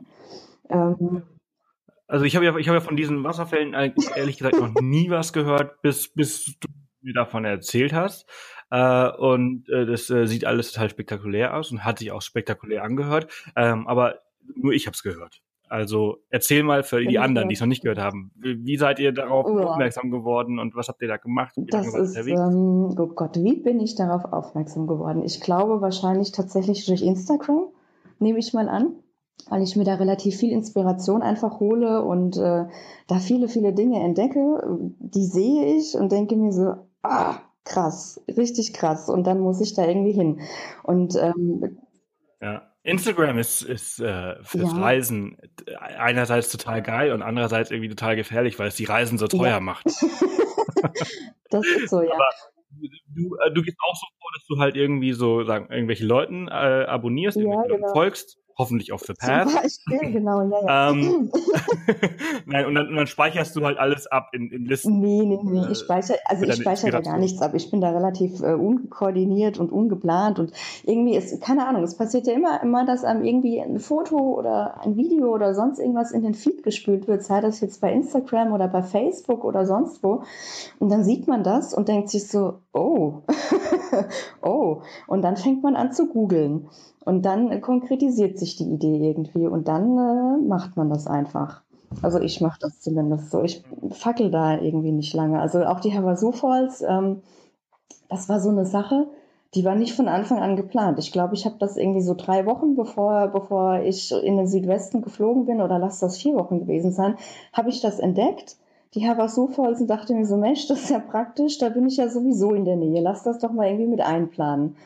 Ähm, 0.69 1.23
also 2.07 2.25
ich 2.25 2.37
habe 2.37 2.45
ja, 2.45 2.57
ich 2.57 2.69
habe 2.69 2.79
ja 2.79 2.85
von 2.85 2.97
diesen 2.97 3.25
Wasserfällen 3.25 3.73
ehrlich 3.73 4.39
gesagt 4.39 4.61
noch 4.61 4.75
nie 4.81 5.11
was 5.11 5.33
gehört, 5.33 5.81
bis 5.83 6.09
bis 6.09 6.45
du 6.61 6.69
mir 7.01 7.15
davon 7.15 7.45
erzählt 7.45 7.93
hast. 7.93 8.27
Äh, 8.71 9.11
und 9.11 9.69
äh, 9.69 9.87
das 9.87 10.11
äh, 10.11 10.27
sieht 10.27 10.45
alles 10.45 10.73
total 10.73 10.91
spektakulär 10.91 11.57
aus 11.57 11.71
und 11.71 11.85
hat 11.85 11.99
sich 11.99 12.13
auch 12.13 12.23
spektakulär 12.23 12.83
angehört. 12.83 13.31
Ähm, 13.57 13.87
aber 13.87 14.21
nur 14.57 14.73
ich 14.73 14.87
habe 14.87 14.95
es 14.95 15.03
gehört. 15.03 15.43
Also 15.69 16.19
erzähl 16.29 16.63
mal 16.63 16.83
für 16.83 17.05
die 17.05 17.19
anderen, 17.19 17.49
die 17.49 17.55
es 17.55 17.61
noch 17.61 17.67
nicht 17.67 17.83
gehört 17.83 17.99
haben. 17.99 18.31
Wie 18.37 18.77
seid 18.77 18.99
ihr 19.01 19.13
darauf 19.13 19.47
ja. 19.49 19.67
aufmerksam 19.67 20.11
geworden 20.11 20.59
und 20.59 20.77
was 20.77 20.89
habt 20.89 21.01
ihr 21.03 21.09
da 21.09 21.17
gemacht? 21.17 21.55
Wie 21.57 21.67
das 21.67 21.95
ist, 21.95 22.17
ähm, 22.17 22.95
oh 22.97 23.07
Gott, 23.07 23.37
wie 23.37 23.57
bin 23.57 23.81
ich 23.81 23.95
darauf 23.95 24.31
aufmerksam 24.31 24.87
geworden? 24.87 25.25
Ich 25.25 25.41
glaube 25.41 25.81
wahrscheinlich 25.81 26.33
tatsächlich 26.33 26.85
durch 26.87 27.03
Instagram, 27.03 27.69
nehme 28.19 28.39
ich 28.39 28.53
mal 28.53 28.69
an 28.69 28.93
weil 29.49 29.63
ich 29.63 29.77
mir 29.77 29.85
da 29.85 29.95
relativ 29.95 30.37
viel 30.37 30.53
Inspiration 30.53 31.23
einfach 31.23 31.61
hole 31.61 32.03
und 32.03 32.37
äh, 32.37 32.65
da 33.07 33.19
viele, 33.19 33.49
viele 33.49 33.73
Dinge 33.73 34.03
entdecke, 34.03 34.63
die 34.99 35.27
sehe 35.27 35.77
ich 35.77 35.95
und 35.95 36.13
denke 36.13 36.37
mir 36.37 36.53
so, 36.53 36.75
ah, 37.03 37.37
krass, 37.65 38.23
richtig 38.29 38.73
krass. 38.73 39.09
Und 39.09 39.27
dann 39.27 39.41
muss 39.41 39.61
ich 39.61 39.75
da 39.75 39.87
irgendwie 39.87 40.13
hin. 40.13 40.41
Und 40.83 41.17
ähm, 41.17 41.79
ja. 42.41 42.63
Instagram 42.83 43.39
ist, 43.39 43.63
ist 43.63 44.01
äh, 44.01 44.35
fürs 44.43 44.73
ja. 44.73 44.79
Reisen 44.79 45.39
einerseits 45.79 46.51
total 46.51 46.83
geil 46.83 47.13
und 47.13 47.23
andererseits 47.23 47.71
irgendwie 47.71 47.89
total 47.89 48.15
gefährlich, 48.15 48.59
weil 48.59 48.69
es 48.69 48.75
die 48.75 48.85
Reisen 48.85 49.17
so 49.17 49.27
teuer 49.27 49.53
ja. 49.53 49.61
macht. 49.61 49.87
das 51.51 51.67
ist 51.67 51.89
so, 51.89 52.03
ja. 52.03 52.13
Aber 52.13 52.29
du, 53.09 53.37
äh, 53.37 53.55
du 53.55 53.63
gehst 53.63 53.79
auch 53.89 53.95
so 53.95 54.07
vor, 54.25 54.31
dass 54.35 54.47
du 54.47 54.59
halt 54.59 54.77
irgendwie 54.77 55.13
so 55.13 55.45
sagen, 55.45 55.67
irgendwelche 55.71 56.07
Leuten 56.07 56.49
äh, 56.49 56.51
abonnierst, 56.51 57.37
ja, 57.37 57.63
genau. 57.63 57.93
folgst 57.93 58.39
hoffentlich 58.57 58.93
auf 58.93 59.03
The 59.03 59.15
Path. 59.15 59.49
Zum 59.49 59.61
Beispiel, 59.61 60.13
genau, 60.13 60.43
ja, 60.43 60.67
ja. 60.67 60.91
Ähm, 60.91 61.31
Nein, 62.47 62.67
und 62.67 62.75
dann, 62.75 62.89
und 62.89 62.97
dann, 62.97 63.07
speicherst 63.07 63.55
du 63.57 63.65
halt 63.65 63.79
alles 63.79 64.07
ab 64.07 64.31
in, 64.33 64.51
in 64.51 64.65
Listen. 64.65 65.01
Nee, 65.01 65.25
nee, 65.25 65.39
nee, 65.43 65.67
ich 65.71 65.79
speichere, 65.79 66.19
also 66.27 66.45
ich 66.45 66.55
speichere 66.55 66.91
da 66.91 67.01
gar 67.01 67.19
nichts 67.19 67.41
ab. 67.43 67.55
Ich 67.55 67.71
bin 67.71 67.81
da 67.81 67.91
relativ 67.91 68.41
äh, 68.41 68.55
unkoordiniert 68.55 69.59
und 69.59 69.73
ungeplant 69.73 70.39
und 70.39 70.53
irgendwie 70.85 71.17
ist, 71.17 71.41
keine 71.43 71.67
Ahnung, 71.67 71.83
es 71.83 71.97
passiert 71.97 72.27
ja 72.27 72.35
immer, 72.35 72.63
immer, 72.63 72.85
dass 72.85 73.05
einem 73.05 73.25
irgendwie 73.25 73.61
ein 73.61 73.81
Foto 73.81 74.17
oder 74.17 74.81
ein 74.83 74.97
Video 74.97 75.33
oder 75.33 75.55
sonst 75.55 75.79
irgendwas 75.79 76.13
in 76.13 76.23
den 76.23 76.35
Feed 76.35 76.63
gespült 76.63 77.09
wird, 77.09 77.23
sei 77.23 77.41
das 77.41 77.61
jetzt 77.61 77.81
bei 77.81 77.93
Instagram 77.93 78.53
oder 78.53 78.69
bei 78.69 78.83
Facebook 78.83 79.45
oder 79.45 79.67
sonst 79.67 80.03
wo. 80.03 80.23
Und 80.79 80.91
dann 80.91 81.05
sieht 81.05 81.27
man 81.27 81.43
das 81.43 81.75
und 81.75 81.89
denkt 81.89 82.11
sich 82.11 82.29
so, 82.29 82.61
oh, 82.73 83.23
oh. 84.43 84.83
Und 85.07 85.23
dann 85.23 85.37
fängt 85.37 85.63
man 85.63 85.77
an 85.77 85.93
zu 85.93 86.09
googeln. 86.09 86.69
Und 87.05 87.23
dann 87.23 87.61
konkretisiert 87.61 88.39
sich 88.39 88.57
die 88.57 88.71
Idee 88.71 89.11
irgendwie 89.11 89.47
und 89.47 89.69
dann 89.69 89.99
äh, 89.99 90.47
macht 90.47 90.77
man 90.77 90.89
das 90.89 91.07
einfach. 91.07 91.63
Also 92.03 92.19
ich 92.19 92.41
mache 92.41 92.59
das 92.61 92.81
zumindest 92.81 93.31
so. 93.31 93.43
Ich 93.43 93.63
fackel 93.91 94.31
da 94.31 94.59
irgendwie 94.59 94.93
nicht 94.93 95.15
lange. 95.15 95.41
Also 95.41 95.65
auch 95.65 95.81
die 95.81 95.95
Havasu 95.95 96.33
Falls, 96.33 96.83
ähm, 96.83 97.23
das 98.09 98.29
war 98.29 98.41
so 98.41 98.49
eine 98.49 98.67
Sache, 98.67 99.07
die 99.55 99.65
war 99.65 99.77
nicht 99.77 99.95
von 99.95 100.09
Anfang 100.09 100.41
an 100.41 100.57
geplant. 100.57 100.99
Ich 100.99 101.13
glaube, 101.13 101.35
ich 101.35 101.45
habe 101.45 101.57
das 101.59 101.77
irgendwie 101.77 102.01
so 102.01 102.15
drei 102.15 102.45
Wochen, 102.47 102.75
bevor, 102.75 103.29
bevor 103.29 103.81
ich 103.81 104.11
in 104.11 104.37
den 104.37 104.49
Südwesten 104.49 105.03
geflogen 105.03 105.47
bin, 105.47 105.61
oder 105.61 105.79
lass 105.79 106.01
das 106.01 106.17
vier 106.17 106.35
Wochen 106.35 106.61
gewesen 106.61 106.91
sein, 106.91 107.17
habe 107.53 107.69
ich 107.69 107.81
das 107.81 108.01
entdeckt 108.01 108.57
die 108.95 109.09
Havasuferholz 109.09 109.81
und 109.81 109.89
dachte 109.89 110.15
mir 110.15 110.27
so, 110.27 110.37
Mensch, 110.37 110.69
das 110.69 110.85
ist 110.85 110.91
ja 110.91 111.01
praktisch, 111.01 111.59
da 111.59 111.69
bin 111.69 111.87
ich 111.87 111.97
ja 111.97 112.09
sowieso 112.09 112.53
in 112.53 112.65
der 112.65 112.77
Nähe, 112.77 113.03
lass 113.03 113.23
das 113.23 113.39
doch 113.39 113.53
mal 113.53 113.67
irgendwie 113.67 113.89
mit 113.89 114.01
einplanen. 114.01 114.77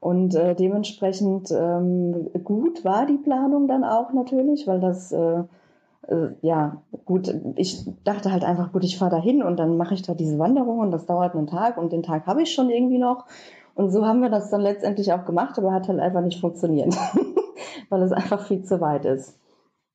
Und 0.00 0.34
äh, 0.36 0.54
dementsprechend 0.54 1.50
ähm, 1.50 2.30
gut 2.44 2.84
war 2.84 3.06
die 3.06 3.16
Planung 3.16 3.66
dann 3.66 3.82
auch 3.82 4.12
natürlich, 4.12 4.66
weil 4.68 4.78
das, 4.78 5.10
äh, 5.10 5.42
äh, 6.06 6.28
ja, 6.40 6.82
gut, 7.04 7.34
ich 7.56 7.84
dachte 8.04 8.30
halt 8.30 8.44
einfach, 8.44 8.72
gut, 8.72 8.84
ich 8.84 8.96
fahre 8.96 9.10
da 9.10 9.20
hin 9.20 9.42
und 9.42 9.58
dann 9.58 9.76
mache 9.76 9.94
ich 9.94 10.02
da 10.02 10.14
diese 10.14 10.38
Wanderung 10.38 10.78
und 10.78 10.92
das 10.92 11.06
dauert 11.06 11.34
einen 11.34 11.48
Tag 11.48 11.78
und 11.78 11.92
den 11.92 12.04
Tag 12.04 12.26
habe 12.26 12.42
ich 12.42 12.54
schon 12.54 12.70
irgendwie 12.70 12.98
noch. 12.98 13.26
Und 13.74 13.90
so 13.90 14.06
haben 14.06 14.22
wir 14.22 14.30
das 14.30 14.50
dann 14.50 14.60
letztendlich 14.60 15.12
auch 15.12 15.24
gemacht, 15.24 15.58
aber 15.58 15.72
hat 15.72 15.88
halt 15.88 15.98
einfach 15.98 16.22
nicht 16.22 16.40
funktioniert, 16.40 16.94
weil 17.90 18.02
es 18.02 18.12
einfach 18.12 18.46
viel 18.46 18.62
zu 18.62 18.80
weit 18.80 19.04
ist. 19.04 19.36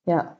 Ja. 0.06 0.38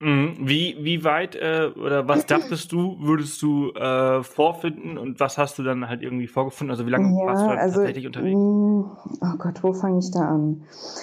Mhm. 0.00 0.36
Wie, 0.38 0.76
wie 0.80 1.02
weit 1.02 1.34
äh, 1.34 1.70
oder 1.74 2.06
was 2.06 2.26
dachtest 2.26 2.70
du, 2.70 2.96
würdest 3.00 3.42
du 3.42 3.72
äh, 3.72 4.22
vorfinden 4.22 4.96
und 4.96 5.18
was 5.18 5.38
hast 5.38 5.58
du 5.58 5.64
dann 5.64 5.88
halt 5.88 6.02
irgendwie 6.02 6.28
vorgefunden? 6.28 6.70
Also 6.70 6.86
wie 6.86 6.90
lange 6.90 7.18
ja, 7.18 7.26
warst 7.26 7.42
du 7.44 7.48
also, 7.48 7.76
tatsächlich 7.76 8.06
unterwegs? 8.06 8.36
Mm, 8.36 8.82
oh 9.20 9.36
Gott, 9.38 9.62
wo 9.64 9.72
fange 9.72 9.98
ich 9.98 10.12
da 10.12 10.20
an? 10.20 10.62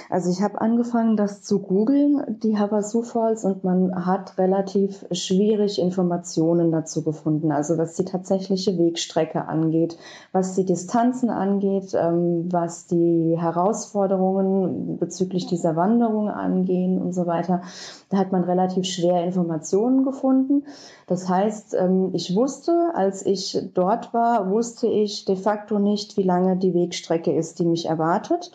Also 0.09 0.31
ich 0.31 0.41
habe 0.41 0.61
angefangen, 0.61 1.17
das 1.17 1.41
zu 1.41 1.59
googeln, 1.59 2.39
die 2.41 2.57
Havasu 2.57 3.01
Falls, 3.01 3.43
und 3.43 3.65
man 3.65 4.05
hat 4.05 4.37
relativ 4.37 5.05
schwierig 5.11 5.77
Informationen 5.77 6.71
dazu 6.71 7.03
gefunden. 7.03 7.51
Also 7.51 7.77
was 7.77 7.95
die 7.95 8.05
tatsächliche 8.05 8.77
Wegstrecke 8.77 9.45
angeht, 9.45 9.97
was 10.31 10.55
die 10.55 10.65
Distanzen 10.65 11.29
angeht, 11.29 11.93
ähm, 11.95 12.47
was 12.49 12.87
die 12.87 13.35
Herausforderungen 13.37 14.97
bezüglich 14.99 15.47
dieser 15.47 15.75
Wanderung 15.75 16.29
angehen 16.29 17.01
und 17.01 17.11
so 17.11 17.25
weiter. 17.27 17.61
Da 18.09 18.17
hat 18.17 18.31
man 18.31 18.45
relativ 18.45 18.84
schwer 18.85 19.23
Informationen 19.23 20.03
gefunden. 20.03 20.63
Das 21.07 21.27
heißt, 21.27 21.75
ähm, 21.75 22.11
ich 22.13 22.35
wusste, 22.35 22.91
als 22.93 23.25
ich 23.25 23.57
dort 23.73 24.13
war, 24.13 24.49
wusste 24.49 24.87
ich 24.87 25.25
de 25.25 25.35
facto 25.35 25.79
nicht, 25.79 26.17
wie 26.17 26.23
lange 26.23 26.57
die 26.57 26.73
Wegstrecke 26.73 27.35
ist, 27.35 27.59
die 27.59 27.65
mich 27.65 27.87
erwartet. 27.87 28.51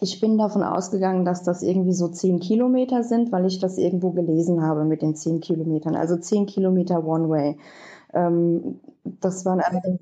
Ich 0.00 0.20
bin 0.20 0.38
davon 0.38 0.62
ausgegangen, 0.62 1.24
dass 1.24 1.42
das 1.42 1.62
irgendwie 1.62 1.92
so 1.92 2.08
zehn 2.08 2.40
Kilometer 2.40 3.02
sind, 3.02 3.32
weil 3.32 3.44
ich 3.46 3.58
das 3.58 3.76
irgendwo 3.76 4.10
gelesen 4.10 4.62
habe 4.62 4.84
mit 4.84 5.02
den 5.02 5.14
zehn 5.14 5.40
Kilometern. 5.40 5.94
Also 5.94 6.16
zehn 6.16 6.46
Kilometer 6.46 7.04
One 7.04 7.28
Way. 7.28 7.58
Ähm, 8.14 8.80
das 9.04 9.44
waren 9.44 9.60
allerdings 9.60 10.00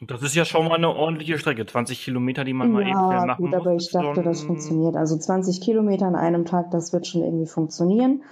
das 0.00 0.22
ist 0.22 0.34
ja 0.34 0.44
schon 0.46 0.66
mal 0.66 0.76
eine 0.76 0.88
ordentliche 0.88 1.38
Strecke, 1.38 1.66
20 1.66 2.02
Kilometer, 2.02 2.44
die 2.44 2.54
man 2.54 2.72
mal 2.72 2.82
eben 2.82 2.90
Ja, 2.90 3.26
machen 3.26 3.42
gut, 3.42 3.50
muss. 3.50 3.60
aber 3.60 3.74
ich 3.74 3.90
dachte, 3.92 4.22
das 4.22 4.42
funktioniert. 4.42 4.96
Also 4.96 5.18
20 5.18 5.60
Kilometer 5.60 6.06
an 6.06 6.14
einem 6.14 6.46
Tag, 6.46 6.70
das 6.70 6.92
wird 6.92 7.06
schon 7.06 7.22
irgendwie 7.22 7.46
funktionieren. 7.46 8.22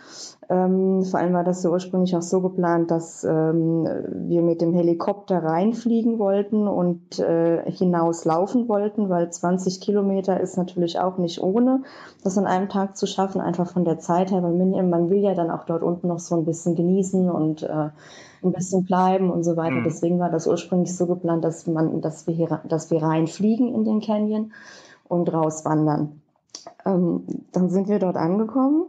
Ähm, 0.51 1.05
vor 1.05 1.21
allem 1.21 1.35
war 1.35 1.45
das 1.45 1.63
ja 1.63 1.69
ursprünglich 1.69 2.17
auch 2.17 2.23
so 2.23 2.41
geplant, 2.41 2.91
dass 2.91 3.23
ähm, 3.23 3.87
wir 4.11 4.41
mit 4.41 4.63
dem 4.63 4.73
Helikopter 4.73 5.43
reinfliegen 5.43 6.19
wollten 6.19 6.67
und 6.67 7.19
äh, 7.19 7.71
hinauslaufen 7.71 8.67
wollten, 8.67 9.11
weil 9.11 9.31
20 9.31 9.83
Kilometer 9.83 10.41
ist 10.41 10.57
natürlich 10.57 10.99
auch 11.01 11.19
nicht 11.19 11.43
ohne, 11.43 11.83
das 12.25 12.39
an 12.39 12.47
einem 12.47 12.71
Tag 12.71 12.97
zu 12.97 13.07
schaffen, 13.07 13.43
einfach 13.43 13.71
von 13.71 13.85
der 13.85 13.99
Zeit 13.99 14.31
her, 14.31 14.43
weil 14.43 14.55
man, 14.55 14.89
man 14.89 15.11
will 15.11 15.19
ja 15.19 15.35
dann 15.35 15.51
auch 15.51 15.65
dort 15.65 15.83
unten 15.83 16.09
noch 16.09 16.19
so 16.19 16.35
ein 16.35 16.47
bisschen 16.47 16.75
genießen 16.75 17.31
und 17.31 17.65
äh, 17.65 17.91
ein 18.43 18.53
bisschen 18.53 18.85
bleiben 18.87 19.31
und 19.31 19.45
so 19.45 19.59
weiter. 19.59 19.77
Mhm. 19.77 19.85
Deswegen 19.85 20.19
war 20.19 20.31
das 20.31 20.47
ursprünglich 20.47 20.97
so 20.97 21.07
geplant, 21.07 21.45
dass 21.45 21.67
man, 21.67 22.01
dass 22.01 22.27
wir 22.27 22.33
hier, 22.33 22.61
dass 22.67 22.91
wir 22.91 23.03
reinfliegen 23.03 23.75
in 23.75 23.85
den 23.85 24.01
Canyon 24.01 24.53
und 25.09 25.31
rauswandern. 25.31 26.23
Ähm, 26.87 27.25
dann 27.53 27.69
sind 27.69 27.89
wir 27.89 27.99
dort 27.99 28.17
angekommen 28.17 28.87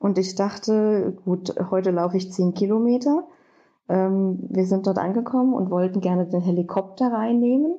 und 0.00 0.16
ich 0.16 0.34
dachte, 0.34 1.14
gut, 1.26 1.54
heute 1.70 1.90
laufe 1.90 2.16
ich 2.16 2.32
zehn 2.32 2.54
Kilometer. 2.54 3.28
Ähm, 3.86 4.38
wir 4.48 4.64
sind 4.64 4.86
dort 4.86 4.98
angekommen 4.98 5.52
und 5.52 5.70
wollten 5.70 6.00
gerne 6.00 6.26
den 6.26 6.40
Helikopter 6.40 7.12
reinnehmen. 7.12 7.76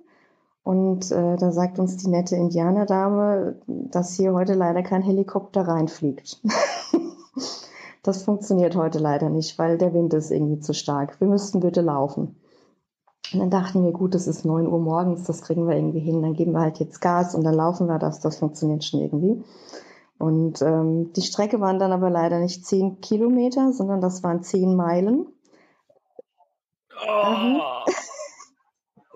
Und 0.64 1.12
äh, 1.12 1.36
da 1.38 1.52
sagt 1.52 1.80
uns 1.80 1.98
die 1.98 2.10
nette 2.10 2.36
Indianerdame, 2.36 3.56
dass 3.66 4.14
hier 4.14 4.34
heute 4.34 4.54
leider 4.54 4.84
kein 4.84 5.02
Helikopter 5.02 5.68
reinfliegt. 5.68 6.40
das 8.04 8.22
funktioniert 8.22 8.76
heute 8.76 9.00
leider 9.00 9.30
nicht, 9.30 9.58
weil 9.58 9.80
der 9.80 9.96
Wind 9.96 10.14
ist 10.14 10.30
irgendwie 10.30 10.60
zu 10.60 10.76
stark. 10.76 11.20
Wir 11.20 11.28
müssten 11.28 11.60
bitte 11.60 11.82
laufen. 11.82 12.36
Und 13.34 13.40
dann 13.40 13.50
dachten 13.50 13.84
wir, 13.84 13.94
gut, 13.94 14.14
es 14.14 14.28
ist 14.28 14.46
neun 14.46 14.68
Uhr 14.68 14.80
morgens, 14.80 15.24
das 15.24 15.42
kriegen 15.42 15.68
wir 15.68 15.76
irgendwie 15.76 16.02
hin. 16.02 16.22
Dann 16.22 16.34
geben 16.34 16.52
wir 16.52 16.62
halt 16.62 16.78
jetzt 16.78 17.02
Gas 17.02 17.34
und 17.34 17.44
dann 17.44 17.56
laufen 17.56 17.88
wir 17.88 17.98
das. 17.98 18.20
Das 18.20 18.38
funktioniert 18.38 18.84
schon 18.84 19.00
irgendwie. 19.00 19.44
Und 20.22 20.62
ähm, 20.62 21.12
die 21.14 21.24
Strecke 21.24 21.60
waren 21.62 21.80
dann 21.80 21.92
aber 21.92 22.12
leider 22.12 22.40
nicht 22.40 22.64
zehn 22.64 23.02
Kilometer, 23.02 23.74
sondern 23.74 24.02
das 24.02 24.22
waren 24.24 24.44
zehn 24.44 24.76
Meilen. 24.76 25.26
Oh, 27.04 27.60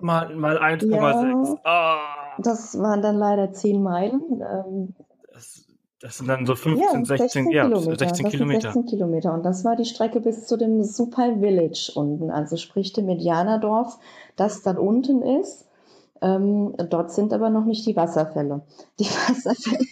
mal 0.00 0.34
mal 0.34 0.58
1,6. 0.58 0.90
Ja. 0.90 1.60
Ah, 1.62 2.34
Das 2.38 2.76
waren 2.80 3.02
dann 3.02 3.16
leider 3.16 3.52
zehn 3.52 3.84
Meilen. 3.84 4.20
Ähm, 4.40 4.94
das, 5.32 5.66
das 6.00 6.18
sind 6.18 6.26
dann 6.26 6.44
so 6.44 6.56
15, 6.56 7.04
16, 7.04 7.50
ja, 7.50 7.68
16 7.68 7.96
das 8.08 8.16
sind 8.18 8.30
Kilometer. 8.30 8.72
16 8.72 8.86
Kilometer. 8.86 9.32
Und 9.32 9.44
das 9.44 9.64
war 9.64 9.76
die 9.76 9.84
Strecke 9.84 10.20
bis 10.20 10.48
zu 10.48 10.56
dem 10.56 10.82
Super 10.82 11.36
Village 11.38 11.92
unten, 11.94 12.32
also 12.32 12.56
sprich 12.56 12.92
dem 12.94 13.08
Indianerdorf, 13.08 13.96
das 14.34 14.62
dann 14.62 14.76
unten 14.76 15.22
ist. 15.22 15.68
Ähm, 16.20 16.74
dort 16.90 17.12
sind 17.12 17.32
aber 17.32 17.50
noch 17.50 17.64
nicht 17.64 17.86
die 17.86 17.94
Wasserfälle. 17.94 18.62
Die 18.98 19.04
Wasserfälle, 19.28 19.86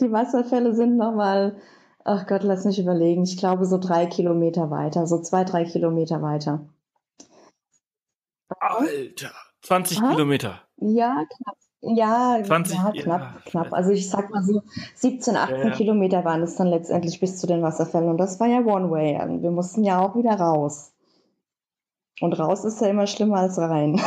die 0.00 0.12
Wasserfälle 0.12 0.74
sind 0.74 0.96
nochmal, 0.96 1.56
ach 2.04 2.26
Gott, 2.26 2.42
lass 2.42 2.64
mich 2.64 2.78
überlegen, 2.78 3.22
ich 3.24 3.36
glaube 3.36 3.64
so 3.66 3.78
drei 3.78 4.06
Kilometer 4.06 4.70
weiter, 4.70 5.06
so 5.06 5.20
zwei, 5.20 5.44
drei 5.44 5.64
Kilometer 5.64 6.22
weiter. 6.22 6.66
Alter, 8.58 9.30
20 9.62 9.98
Aha. 9.98 10.10
Kilometer. 10.12 10.60
Ja, 10.78 11.24
knapp. 11.36 11.56
Ja, 11.82 12.38
20, 12.44 12.76
ja, 12.76 12.92
ja, 12.92 13.02
knapp, 13.02 13.44
knapp. 13.46 13.64
scheiße. 13.66 13.76
Also 13.76 13.90
ich 13.92 14.10
sag 14.10 14.30
mal 14.30 14.42
so 14.42 14.62
17, 14.96 15.34
18 15.36 15.56
Ja, 15.56 15.64
ja. 15.68 15.70
Kilometer 15.70 16.24
waren 16.26 16.42
es 16.42 16.56
dann 16.56 16.66
letztendlich 16.66 17.20
bis 17.20 17.38
zu 17.40 17.46
den 17.46 17.62
Wasserfällen. 17.62 18.10
Und 18.10 18.18
das 18.18 18.38
war 18.38 18.48
ja 18.48 18.58
One 18.60 18.90
Way. 18.90 19.16
Also 19.16 19.42
wir 19.42 19.50
mussten 19.50 19.82
ja 19.82 19.98
auch 19.98 20.14
wieder 20.14 20.32
raus. 20.38 20.92
Und 22.20 22.38
raus 22.38 22.64
ist 22.64 22.82
ja 22.82 22.88
immer 22.88 23.06
schlimmer 23.06 23.38
als 23.38 23.56
rein. 23.58 23.98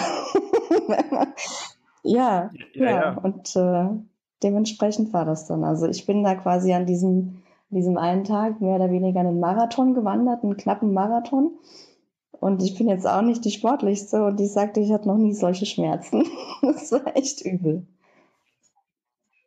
ja, 2.03 2.51
Ja, 2.51 2.51
ja. 2.73 2.89
ja. 2.89 3.17
Und 3.17 3.55
äh, 3.55 3.89
dementsprechend 4.43 5.13
war 5.13 5.25
das 5.25 5.47
dann. 5.47 5.63
Also 5.63 5.87
ich 5.87 6.05
bin 6.05 6.23
da 6.23 6.35
quasi 6.35 6.73
an 6.73 6.85
diesem, 6.85 7.43
diesem 7.69 7.97
einen 7.97 8.23
Tag 8.23 8.61
mehr 8.61 8.75
oder 8.75 8.91
weniger 8.91 9.19
einen 9.19 9.39
Marathon 9.39 9.93
gewandert, 9.93 10.43
einen 10.43 10.57
knappen 10.57 10.93
Marathon. 10.93 11.51
Und 12.31 12.61
ich 12.61 12.77
bin 12.77 12.89
jetzt 12.89 13.07
auch 13.07 13.21
nicht 13.21 13.45
die 13.45 13.51
sportlichste 13.51 14.25
und 14.25 14.39
ich 14.41 14.51
sagte, 14.51 14.81
ich 14.81 14.91
hatte 14.91 15.07
noch 15.07 15.17
nie 15.17 15.33
solche 15.33 15.65
Schmerzen. 15.65 16.25
Das 16.61 16.93
war 16.93 17.15
echt 17.17 17.41
übel. 17.41 17.85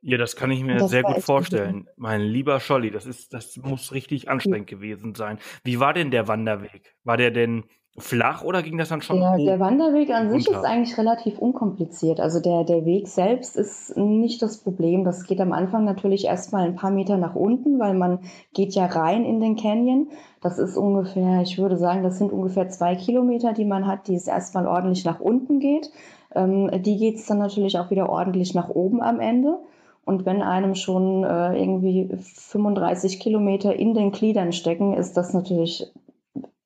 Ja, 0.03 0.19
das 0.19 0.37
kann 0.37 0.51
ich 0.51 0.63
mir 0.63 0.77
Das 0.77 0.91
sehr 0.91 1.03
gut 1.03 1.23
vorstellen. 1.23 1.89
Mein 1.97 2.21
lieber 2.21 2.61
Scholli, 2.61 2.91
das 2.91 3.07
ist, 3.07 3.33
das 3.33 3.57
muss 3.57 3.93
richtig 3.93 4.29
anstrengend 4.29 4.69
gewesen 4.69 5.15
sein. 5.15 5.39
Wie 5.65 5.81
war 5.81 5.95
denn 5.95 6.11
der 6.11 6.29
Wanderweg? 6.29 6.95
War 7.05 7.17
der 7.17 7.31
denn 7.31 7.65
flach 7.99 8.45
oder 8.45 8.63
ging 8.63 8.77
das 8.79 8.89
dann 8.89 9.03
schon 9.03 9.21
Der, 9.21 9.37
der 9.37 9.61
Wanderweg 9.61 10.11
an 10.11 10.31
sich 10.31 10.47
runter? 10.47 10.61
ist 10.61 10.67
eigentlich 10.67 10.99
relativ 10.99 11.39
unkompliziert. 11.39 12.21
Also 12.21 12.41
der, 12.41 12.65
der 12.65 12.85
Weg 12.85 13.09
selbst 13.09 13.57
ist 13.57 13.97
nicht 13.97 14.43
das 14.43 14.59
Problem. 14.59 15.05
Das 15.05 15.25
geht 15.25 15.41
am 15.41 15.53
Anfang 15.53 15.85
natürlich 15.85 16.27
erstmal 16.27 16.67
ein 16.67 16.77
paar 16.77 16.91
Meter 16.91 17.17
nach 17.17 17.35
unten, 17.35 17.79
weil 17.79 17.95
man 17.95 18.21
geht 18.53 18.75
ja 18.75 18.87
rein 18.87 19.25
in 19.25 19.41
den 19.41 19.57
Canyon. 19.57 20.09
Das 20.43 20.59
ist 20.59 20.77
ungefähr, 20.77 21.41
ich 21.43 21.59
würde 21.59 21.77
sagen, 21.77 22.03
das 22.03 22.19
sind 22.19 22.33
ungefähr 22.33 22.69
zwei 22.69 22.95
Kilometer, 22.97 23.53
die 23.53 23.65
man 23.65 23.87
hat, 23.87 24.09
die 24.09 24.15
es 24.15 24.27
erstmal 24.27 24.67
ordentlich 24.67 25.05
nach 25.05 25.21
unten 25.21 25.59
geht. 25.59 25.91
Ähm, 26.35 26.71
die 26.83 26.99
geht 26.99 27.17
es 27.17 27.27
dann 27.27 27.39
natürlich 27.39 27.79
auch 27.79 27.91
wieder 27.91 28.09
ordentlich 28.09 28.55
nach 28.55 28.69
oben 28.69 29.03
am 29.03 29.21
Ende. 29.21 29.59
Und 30.05 30.25
wenn 30.25 30.41
einem 30.43 30.77
schon 30.77 31.25
äh, 31.25 31.59
irgendwie 31.59 32.09
35 32.17 33.19
Kilometer 33.19 33.75
in 33.75 33.93
den 33.95 34.13
Gliedern 34.13 34.53
stecken, 34.53 34.95
ist 34.95 35.17
das 35.17 35.35
natürlich 35.35 35.91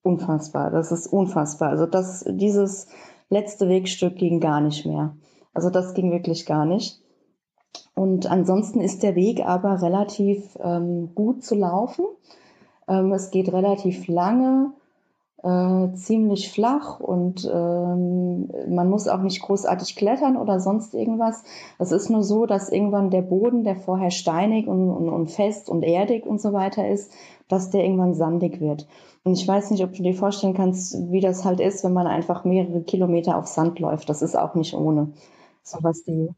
unfassbar. 0.02 0.71
Das 0.71 0.92
ist 0.92 1.07
unfassbar. 1.07 1.71
Also 1.71 1.87
das, 1.87 2.25
dieses 2.28 2.88
letzte 3.28 3.69
Wegstück 3.69 4.16
ging 4.16 4.40
gar 4.40 4.61
nicht 4.61 4.87
mehr. 4.87 5.16
Also 5.54 5.71
das 5.71 5.95
ging 5.95 6.11
wirklich 6.11 6.47
gar 6.47 6.64
nicht. 6.64 7.00
Und 7.95 8.30
ansonsten 8.30 8.80
ist 8.80 9.02
der 9.02 9.14
Weg 9.14 9.45
aber 9.45 9.83
relativ 9.83 10.57
ähm, 10.61 11.14
gut 11.14 11.45
zu 11.45 11.54
laufen. 11.54 12.07
Ähm, 12.88 13.12
es 13.12 13.30
geht 13.30 13.52
relativ 13.52 14.09
lange, 14.09 14.73
äh, 15.42 15.94
ziemlich 15.94 16.52
flach 16.52 17.00
und 17.00 17.50
ähm, 17.50 18.50
man 18.68 18.90
muss 18.90 19.09
auch 19.09 19.23
nicht 19.23 19.40
großartig 19.40 19.97
klettern 19.97 20.37
oder 20.37 20.61
sonst 20.61 20.94
irgendwas. 20.94 21.42
Es 21.78 21.92
ist 21.92 22.11
nur 22.11 22.23
so, 22.23 22.47
dass 22.47 22.70
irgendwann 22.70 23.11
der 23.11 23.23
Boden, 23.23 23.64
der 23.64 23.76
vorher 23.76 24.11
steinig 24.11 24.66
und, 24.66 24.90
und, 24.90 25.09
und 25.09 25.30
fest 25.30 25.70
und 25.70 25.82
erdig 25.82 26.26
und 26.26 26.40
so 26.40 26.52
weiter 26.52 26.87
ist, 26.88 27.12
dass 27.49 27.70
der 27.70 27.85
irgendwann 27.85 28.14
sandig 28.14 28.61
wird. 28.61 28.87
Und 29.25 29.32
ich 29.32 29.47
weiß 29.47 29.70
nicht, 29.70 29.82
ob 29.82 29.92
du 29.92 30.02
dir 30.02 30.14
vorstellen 30.14 30.54
kannst, 30.54 30.97
wie 31.11 31.20
das 31.20 31.44
halt 31.44 31.61
ist, 31.61 31.85
wenn 31.85 31.92
man 31.92 32.06
einfach 32.06 32.44
mehrere 32.44 32.82
Kilometer 32.82 33.37
auf 33.37 33.47
Sand 33.47 33.78
läuft. 33.78 34.09
Das 34.09 34.23
ist 34.23 34.37
auch 34.37 34.54
nicht 34.54 34.75
ohne. 34.75 35.12
So 35.62 35.78
was 35.82 36.02
die, 36.04 36.28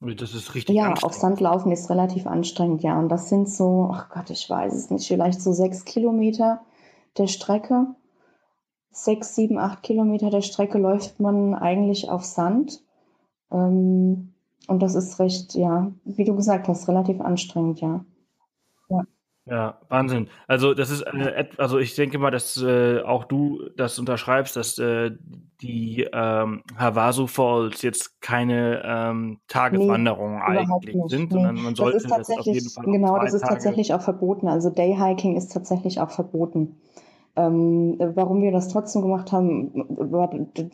Das 0.00 0.34
ist 0.34 0.54
richtig 0.54 0.76
Ja, 0.76 0.94
auf 0.94 1.12
Sand 1.12 1.40
laufen 1.40 1.72
ist 1.72 1.90
relativ 1.90 2.26
anstrengend, 2.26 2.82
ja. 2.82 2.98
Und 2.98 3.08
das 3.08 3.28
sind 3.28 3.48
so, 3.48 3.88
ach 3.92 4.10
Gott, 4.10 4.30
ich 4.30 4.48
weiß 4.48 4.74
es 4.74 4.90
nicht, 4.90 5.08
vielleicht 5.08 5.40
so 5.40 5.52
sechs 5.52 5.84
Kilometer 5.84 6.60
der 7.18 7.26
Strecke. 7.26 7.86
Sechs, 8.96 9.34
sieben, 9.34 9.58
acht 9.58 9.82
Kilometer 9.82 10.30
der 10.30 10.42
Strecke 10.42 10.78
läuft 10.78 11.18
man 11.20 11.54
eigentlich 11.54 12.08
auf 12.08 12.24
Sand. 12.24 12.80
Ähm, 13.50 14.32
und 14.68 14.82
das 14.82 14.94
ist 14.94 15.18
recht, 15.18 15.54
ja, 15.54 15.92
wie 16.04 16.24
du 16.24 16.34
gesagt 16.36 16.68
hast, 16.68 16.88
relativ 16.88 17.20
anstrengend, 17.20 17.80
ja. 17.80 18.04
Ja, 19.46 19.78
Wahnsinn. 19.90 20.28
Also 20.48 20.72
das 20.72 20.88
ist 20.88 21.02
äh, 21.02 21.46
also 21.58 21.78
ich 21.78 21.94
denke 21.94 22.18
mal, 22.18 22.30
dass 22.30 22.56
äh, 22.62 23.02
auch 23.02 23.24
du 23.24 23.68
das 23.76 23.98
unterschreibst, 23.98 24.56
dass 24.56 24.78
äh, 24.78 25.10
die 25.60 26.08
ähm, 26.14 26.62
Havasu 26.78 27.26
Falls 27.26 27.82
jetzt 27.82 28.22
keine 28.22 28.82
ähm, 28.86 29.40
Tageswanderungen 29.48 30.38
nee, 30.38 30.58
eigentlich 30.58 30.96
sind, 31.08 31.24
nee. 31.24 31.34
sondern 31.34 31.56
man 31.56 31.74
sollte 31.74 32.08
das, 32.08 32.26
das 32.26 32.38
auf 32.38 32.46
jeden 32.46 32.70
Fall 32.70 32.84
genau, 32.86 33.18
das 33.18 33.34
ist 33.34 33.42
Tage 33.42 33.54
tatsächlich 33.54 33.92
auch 33.92 34.00
verboten. 34.00 34.48
Also 34.48 34.70
Dayhiking 34.70 35.36
ist 35.36 35.52
tatsächlich 35.52 36.00
auch 36.00 36.10
verboten. 36.10 36.80
Ähm, 37.36 37.96
warum 37.98 38.42
wir 38.42 38.52
das 38.52 38.68
trotzdem 38.68 39.02
gemacht 39.02 39.32
haben, 39.32 39.72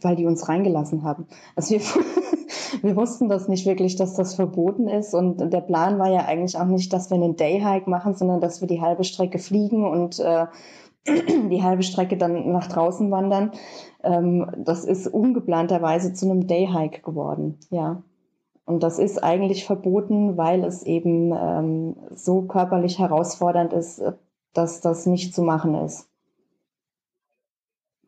weil 0.03 0.17
die 0.17 0.27
uns 0.27 0.49
reingelassen 0.49 1.05
haben. 1.05 1.27
Also 1.57 1.75
wir, 1.75 1.81
wir 2.83 2.97
wussten 2.97 3.29
das 3.29 3.49
nicht 3.49 3.67
wirklich, 3.67 3.97
dass 3.97 4.15
das 4.15 4.35
verboten 4.35 4.89
ist. 4.89 5.15
Und 5.15 5.39
der 5.39 5.61
Plan 5.63 5.99
war 5.99 6.11
ja 6.11 6.27
eigentlich 6.27 6.59
auch 6.59 6.67
nicht, 6.67 6.93
dass 6.93 7.11
wir 7.11 7.17
einen 7.17 7.37
Dayhike 7.37 7.89
machen, 7.89 8.15
sondern 8.15 8.41
dass 8.41 8.61
wir 8.61 8.69
die 8.69 8.83
halbe 8.83 9.05
Strecke 9.05 9.39
fliegen 9.39 9.87
und 9.87 10.19
äh, 10.21 10.47
die 11.07 11.63
halbe 11.63 11.83
Strecke 11.83 12.17
dann 12.17 12.53
nach 12.53 12.67
draußen 12.67 13.11
wandern. 13.11 13.53
Ähm, 14.03 14.51
das 14.59 14.85
ist 14.85 15.07
ungeplanterweise 15.07 16.13
zu 16.13 16.27
einem 16.31 16.47
Dayhike 16.47 17.03
geworden, 17.03 17.59
ja. 17.71 18.03
Und 18.67 18.83
das 18.83 18.99
ist 18.99 19.25
eigentlich 19.25 19.65
verboten, 19.65 20.37
weil 20.37 20.63
es 20.63 20.85
eben 20.85 21.33
ähm, 21.37 21.97
so 22.15 22.43
körperlich 22.43 22.99
herausfordernd 23.01 23.73
ist, 23.73 24.01
dass 24.53 24.81
das 24.81 25.07
nicht 25.07 25.35
zu 25.35 25.43
machen 25.43 25.75
ist. 25.75 26.10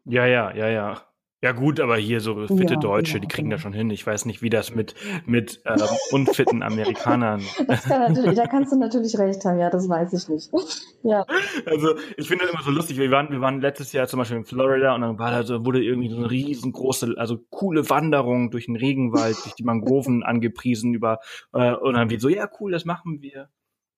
Ja, 0.04 0.26
ja, 0.26 0.54
ja, 0.54 0.68
ja. 0.68 1.02
Ja 1.44 1.50
gut, 1.50 1.80
aber 1.80 1.96
hier 1.96 2.20
so 2.20 2.46
fitte 2.46 2.74
ja, 2.74 2.78
Deutsche, 2.78 3.14
genau, 3.14 3.22
die 3.22 3.26
kriegen 3.26 3.48
genau. 3.48 3.56
das 3.56 3.62
schon 3.62 3.72
hin. 3.72 3.90
Ich 3.90 4.06
weiß 4.06 4.26
nicht, 4.26 4.42
wie 4.42 4.48
das 4.48 4.76
mit, 4.76 4.94
mit 5.26 5.60
ähm, 5.66 5.80
unfitten 6.12 6.62
Amerikanern. 6.62 7.42
Kann 7.66 8.14
da 8.14 8.46
kannst 8.46 8.70
du 8.70 8.78
natürlich 8.78 9.18
recht 9.18 9.44
haben, 9.44 9.58
ja, 9.58 9.68
das 9.68 9.88
weiß 9.88 10.12
ich 10.12 10.28
nicht. 10.28 10.50
Ja. 11.04 11.26
Also 11.66 11.96
ich 12.16 12.28
finde 12.28 12.44
das 12.44 12.54
immer 12.54 12.62
so 12.62 12.70
lustig. 12.70 12.96
Wir 12.96 13.10
waren, 13.10 13.28
wir 13.32 13.40
waren 13.40 13.60
letztes 13.60 13.92
Jahr 13.92 14.06
zum 14.06 14.18
Beispiel 14.18 14.36
in 14.36 14.44
Florida 14.44 14.94
und 14.94 15.00
dann 15.00 15.18
war 15.18 15.32
da 15.32 15.42
so, 15.42 15.66
wurde 15.66 15.82
irgendwie 15.82 16.08
so 16.08 16.16
eine 16.16 16.30
riesengroße, 16.30 17.14
also 17.16 17.38
coole 17.50 17.90
Wanderung 17.90 18.52
durch 18.52 18.66
den 18.66 18.76
Regenwald, 18.76 19.36
durch 19.42 19.56
die 19.56 19.64
Mangroven 19.64 20.22
angepriesen 20.22 20.94
über 20.94 21.18
äh, 21.54 21.72
und 21.72 21.94
dann 21.94 22.08
wie 22.08 22.20
so, 22.20 22.28
ja 22.28 22.48
cool, 22.60 22.70
das 22.70 22.84
machen 22.84 23.20
wir. 23.20 23.48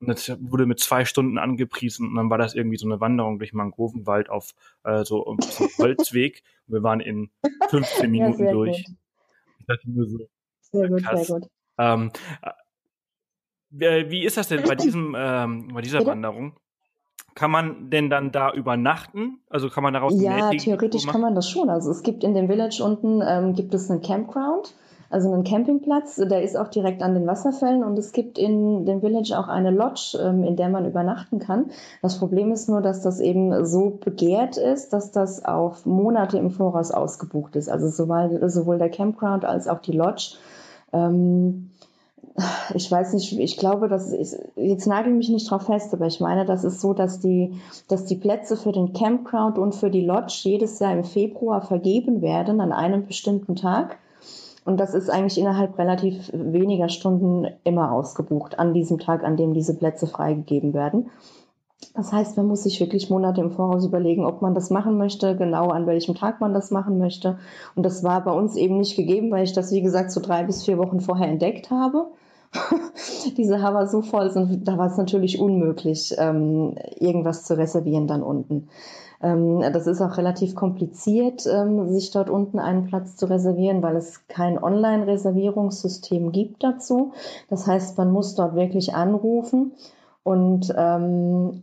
Und 0.01 0.09
das 0.09 0.29
wurde 0.41 0.67
mit 0.67 0.81
zwei 0.81 1.05
Stunden 1.05 1.39
angepriesen 1.39 2.09
und 2.09 2.15
dann 2.17 2.31
war 2.31 2.39
das 2.39 2.55
irgendwie 2.55 2.77
so 2.77 2.87
eine 2.87 3.01
Wanderung 3.01 3.39
durch 3.39 3.53
Mangrovenwald 3.53 4.29
auf 4.29 4.55
äh, 4.83 5.05
so 5.05 5.27
einem 5.27 5.39
Holzweg. 5.79 6.43
Und 6.67 6.75
wir 6.75 6.83
waren 6.83 7.01
in 7.01 7.31
15 7.69 8.11
Minuten 8.11 8.45
ja, 8.45 8.53
durch. 8.53 8.85
Gut. 8.85 8.97
Ich 9.61 9.67
dachte 9.67 9.91
nur 9.91 10.07
so. 10.07 10.19
Sehr 10.61 10.89
gut, 10.89 11.03
krass. 11.03 11.27
sehr 11.27 11.41
gut. 11.41 11.49
Ähm, 11.79 12.11
äh, 13.79 14.11
wie 14.11 14.25
ist 14.25 14.37
das 14.37 14.49
denn 14.49 14.63
bei 14.65 14.75
diesem, 14.75 15.15
ähm, 15.19 15.69
bei 15.73 15.81
dieser 15.81 15.99
Bitte? 15.99 16.11
Wanderung? 16.11 16.57
Kann 17.35 17.51
man 17.51 17.91
denn 17.91 18.11
dann 18.11 18.31
da 18.31 18.53
übernachten? 18.53 19.41
Also 19.49 19.69
kann 19.69 19.83
man 19.83 19.93
daraus 19.93 20.15
Ja, 20.21 20.51
theoretisch 20.51 21.07
kann 21.07 21.21
man 21.21 21.35
das 21.35 21.51
schon. 21.51 21.69
Also 21.69 21.91
es 21.91 22.03
gibt 22.03 22.23
in 22.23 22.35
dem 22.35 22.47
Village 22.47 22.81
unten 22.85 23.23
ähm, 23.27 23.55
gibt 23.55 23.75
es 23.75 23.91
einen 23.91 24.03
Campground 24.03 24.75
also 25.15 25.33
einen 25.33 25.45
Campingplatz, 25.45 26.17
der 26.17 26.43
ist 26.43 26.57
auch 26.57 26.67
direkt 26.67 27.01
an 27.01 27.15
den 27.15 27.25
Wasserfällen 27.25 27.85
und 27.85 27.97
es 27.97 28.11
gibt 28.11 28.37
in 28.37 28.85
dem 28.85 29.01
Village 29.01 29.39
auch 29.39 29.47
eine 29.47 29.71
Lodge, 29.71 30.19
ähm, 30.21 30.43
in 30.43 30.57
der 30.57 30.69
man 30.69 30.87
übernachten 30.87 31.39
kann. 31.39 31.67
Das 32.03 32.19
Problem 32.19 32.51
ist 32.51 32.69
nur, 32.69 32.83
dass 32.83 33.01
das 33.01 33.21
eben 33.21 33.65
so 33.65 33.91
begehrt 33.91 34.57
ist, 34.57 34.93
dass 34.93 35.13
das 35.13 35.45
auf 35.45 35.87
Monate 35.87 36.37
im 36.39 36.51
Voraus 36.51 36.91
ausgebucht 36.91 37.55
ist. 37.55 37.69
Also 37.69 37.87
sowohl, 37.87 38.51
sowohl 38.51 38.79
der 38.79 38.91
Campground 38.91 39.45
als 39.45 39.69
auch 39.69 39.79
die 39.79 39.93
Lodge. 39.93 40.35
Ähm, 40.93 41.71
ich 42.75 42.91
weiß 42.91 43.13
nicht, 43.13 43.39
ich 43.39 43.57
glaube, 43.57 43.87
dass 43.87 44.11
ist, 44.11 44.37
jetzt 44.57 44.89
nagel 44.89 45.13
mich 45.13 45.29
nicht 45.29 45.49
drauf 45.49 45.67
fest, 45.67 45.95
aber 45.95 46.09
ich 46.09 46.19
meine, 46.19 46.45
das 46.45 46.65
ist 46.65 46.81
so, 46.81 46.93
dass 46.93 47.21
die, 47.21 47.61
dass 47.87 48.05
die 48.05 48.17
Plätze 48.17 48.57
für 48.57 48.73
den 48.73 48.93
Campground 48.93 49.59
und 49.59 49.77
für 49.77 49.91
die 49.91 50.05
Lodge 50.05 50.41
jedes 50.43 50.81
Jahr 50.81 50.93
im 50.93 51.05
Februar 51.05 51.63
vergeben 51.63 52.21
werden 52.21 52.61
an 52.61 52.73
einem 52.73 53.07
bestimmten 53.07 53.55
Tag. 53.55 53.99
Und 54.65 54.79
das 54.79 54.95
ist 54.95 55.11
eigentlich 55.11 55.39
innerhalb 55.39 55.79
relativ 55.79 56.31
weniger 56.33 56.89
Stunden 56.89 57.47
immer 57.65 57.93
ausgebucht 57.93 58.59
an 58.59 58.73
diesem 58.73 58.99
Tag, 58.99 59.23
an 59.23 59.37
dem 59.37 59.53
diese 59.53 59.77
Plätze 59.77 60.07
freigegeben 60.07 60.73
werden. 60.73 61.11
Das 61.95 62.13
heißt, 62.13 62.37
man 62.37 62.47
muss 62.47 62.63
sich 62.63 62.81
wirklich 62.81 63.11
Monate 63.11 63.43
im 63.43 63.51
Voraus 63.51 63.85
überlegen, 63.85 64.25
ob 64.25 64.41
man 64.41 64.55
das 64.55 64.71
machen 64.71 64.97
möchte, 64.97 65.37
genau 65.37 65.69
an 65.69 65.87
welchem 65.87 66.15
Tag 66.15 66.41
man 66.41 66.55
das 66.55 66.71
machen 66.71 66.99
möchte. 66.99 67.39
Und 67.75 67.85
das 67.85 68.03
war 68.03 68.25
bei 68.25 68.33
uns 68.33 68.57
eben 68.57 68.79
nicht 68.79 68.97
gegeben, 68.97 69.31
weil 69.31 69.45
ich 69.45 69.53
das, 69.53 69.71
wie 69.71 69.83
gesagt, 69.83 70.11
so 70.11 70.21
drei 70.21 70.45
bis 70.45 70.65
vier 70.65 70.79
Wochen 70.79 71.01
vorher 71.01 71.29
entdeckt 71.29 71.71
habe. 71.71 72.07
Diese 73.37 73.61
Haver 73.61 73.87
so 73.87 74.01
voll 74.01 74.31
sind, 74.31 74.67
da 74.67 74.79
war 74.79 74.87
es 74.87 74.97
natürlich 74.97 75.41
unmöglich, 75.41 76.15
ähm, 76.19 76.77
irgendwas 76.99 77.45
zu 77.45 77.59
reservieren 77.59 78.07
dann 78.07 78.23
unten. 78.23 78.69
Ähm, 79.23 79.61
das 79.73 79.87
ist 79.87 80.01
auch 80.01 80.17
relativ 80.17 80.55
kompliziert, 80.55 81.47
ähm, 81.47 81.89
sich 81.89 82.11
dort 82.11 82.31
unten 82.31 82.59
einen 82.59 82.87
Platz 82.87 83.17
zu 83.17 83.27
reservieren, 83.27 83.83
weil 83.83 83.97
es 83.97 84.27
kein 84.29 84.63
Online-Reservierungssystem 84.63 86.33
gibt 86.33 86.63
dazu. 86.63 87.13
Das 87.49 87.67
heißt, 87.67 87.97
man 87.99 88.11
muss 88.11 88.35
dort 88.35 88.55
wirklich 88.55 88.95
anrufen 88.95 89.73
und 90.23 90.73
ähm, 90.77 91.63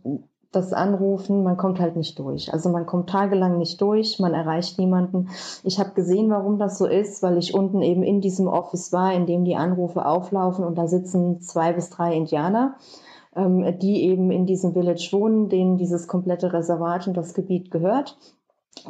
das 0.52 0.74
Anrufen, 0.74 1.42
man 1.42 1.56
kommt 1.56 1.80
halt 1.80 1.96
nicht 1.96 2.18
durch. 2.18 2.52
Also 2.52 2.68
man 2.68 2.84
kommt 2.84 3.08
tagelang 3.08 3.58
nicht 3.58 3.80
durch, 3.80 4.18
man 4.18 4.34
erreicht 4.34 4.78
niemanden. 4.78 5.30
Ich 5.64 5.78
habe 5.78 5.92
gesehen, 5.92 6.28
warum 6.30 6.58
das 6.58 6.76
so 6.76 6.86
ist, 6.86 7.22
weil 7.22 7.38
ich 7.38 7.54
unten 7.54 7.80
eben 7.80 8.02
in 8.02 8.20
diesem 8.20 8.48
Office 8.48 8.92
war, 8.92 9.14
in 9.14 9.26
dem 9.26 9.44
die 9.44 9.56
Anrufe 9.56 10.04
auflaufen 10.04 10.64
und 10.64 10.76
da 10.76 10.86
sitzen 10.86 11.40
zwei 11.40 11.72
bis 11.72 11.88
drei 11.88 12.14
Indianer 12.14 12.74
ähm, 13.34 13.78
die 13.78 14.02
eben 14.04 14.30
in 14.30 14.46
diesem 14.46 14.72
Village 14.72 15.08
wohnen, 15.12 15.48
denen 15.48 15.76
dieses 15.76 16.06
komplette 16.06 16.52
Reservat 16.52 17.06
und 17.06 17.16
das 17.16 17.34
Gebiet 17.34 17.70
gehört. 17.70 18.18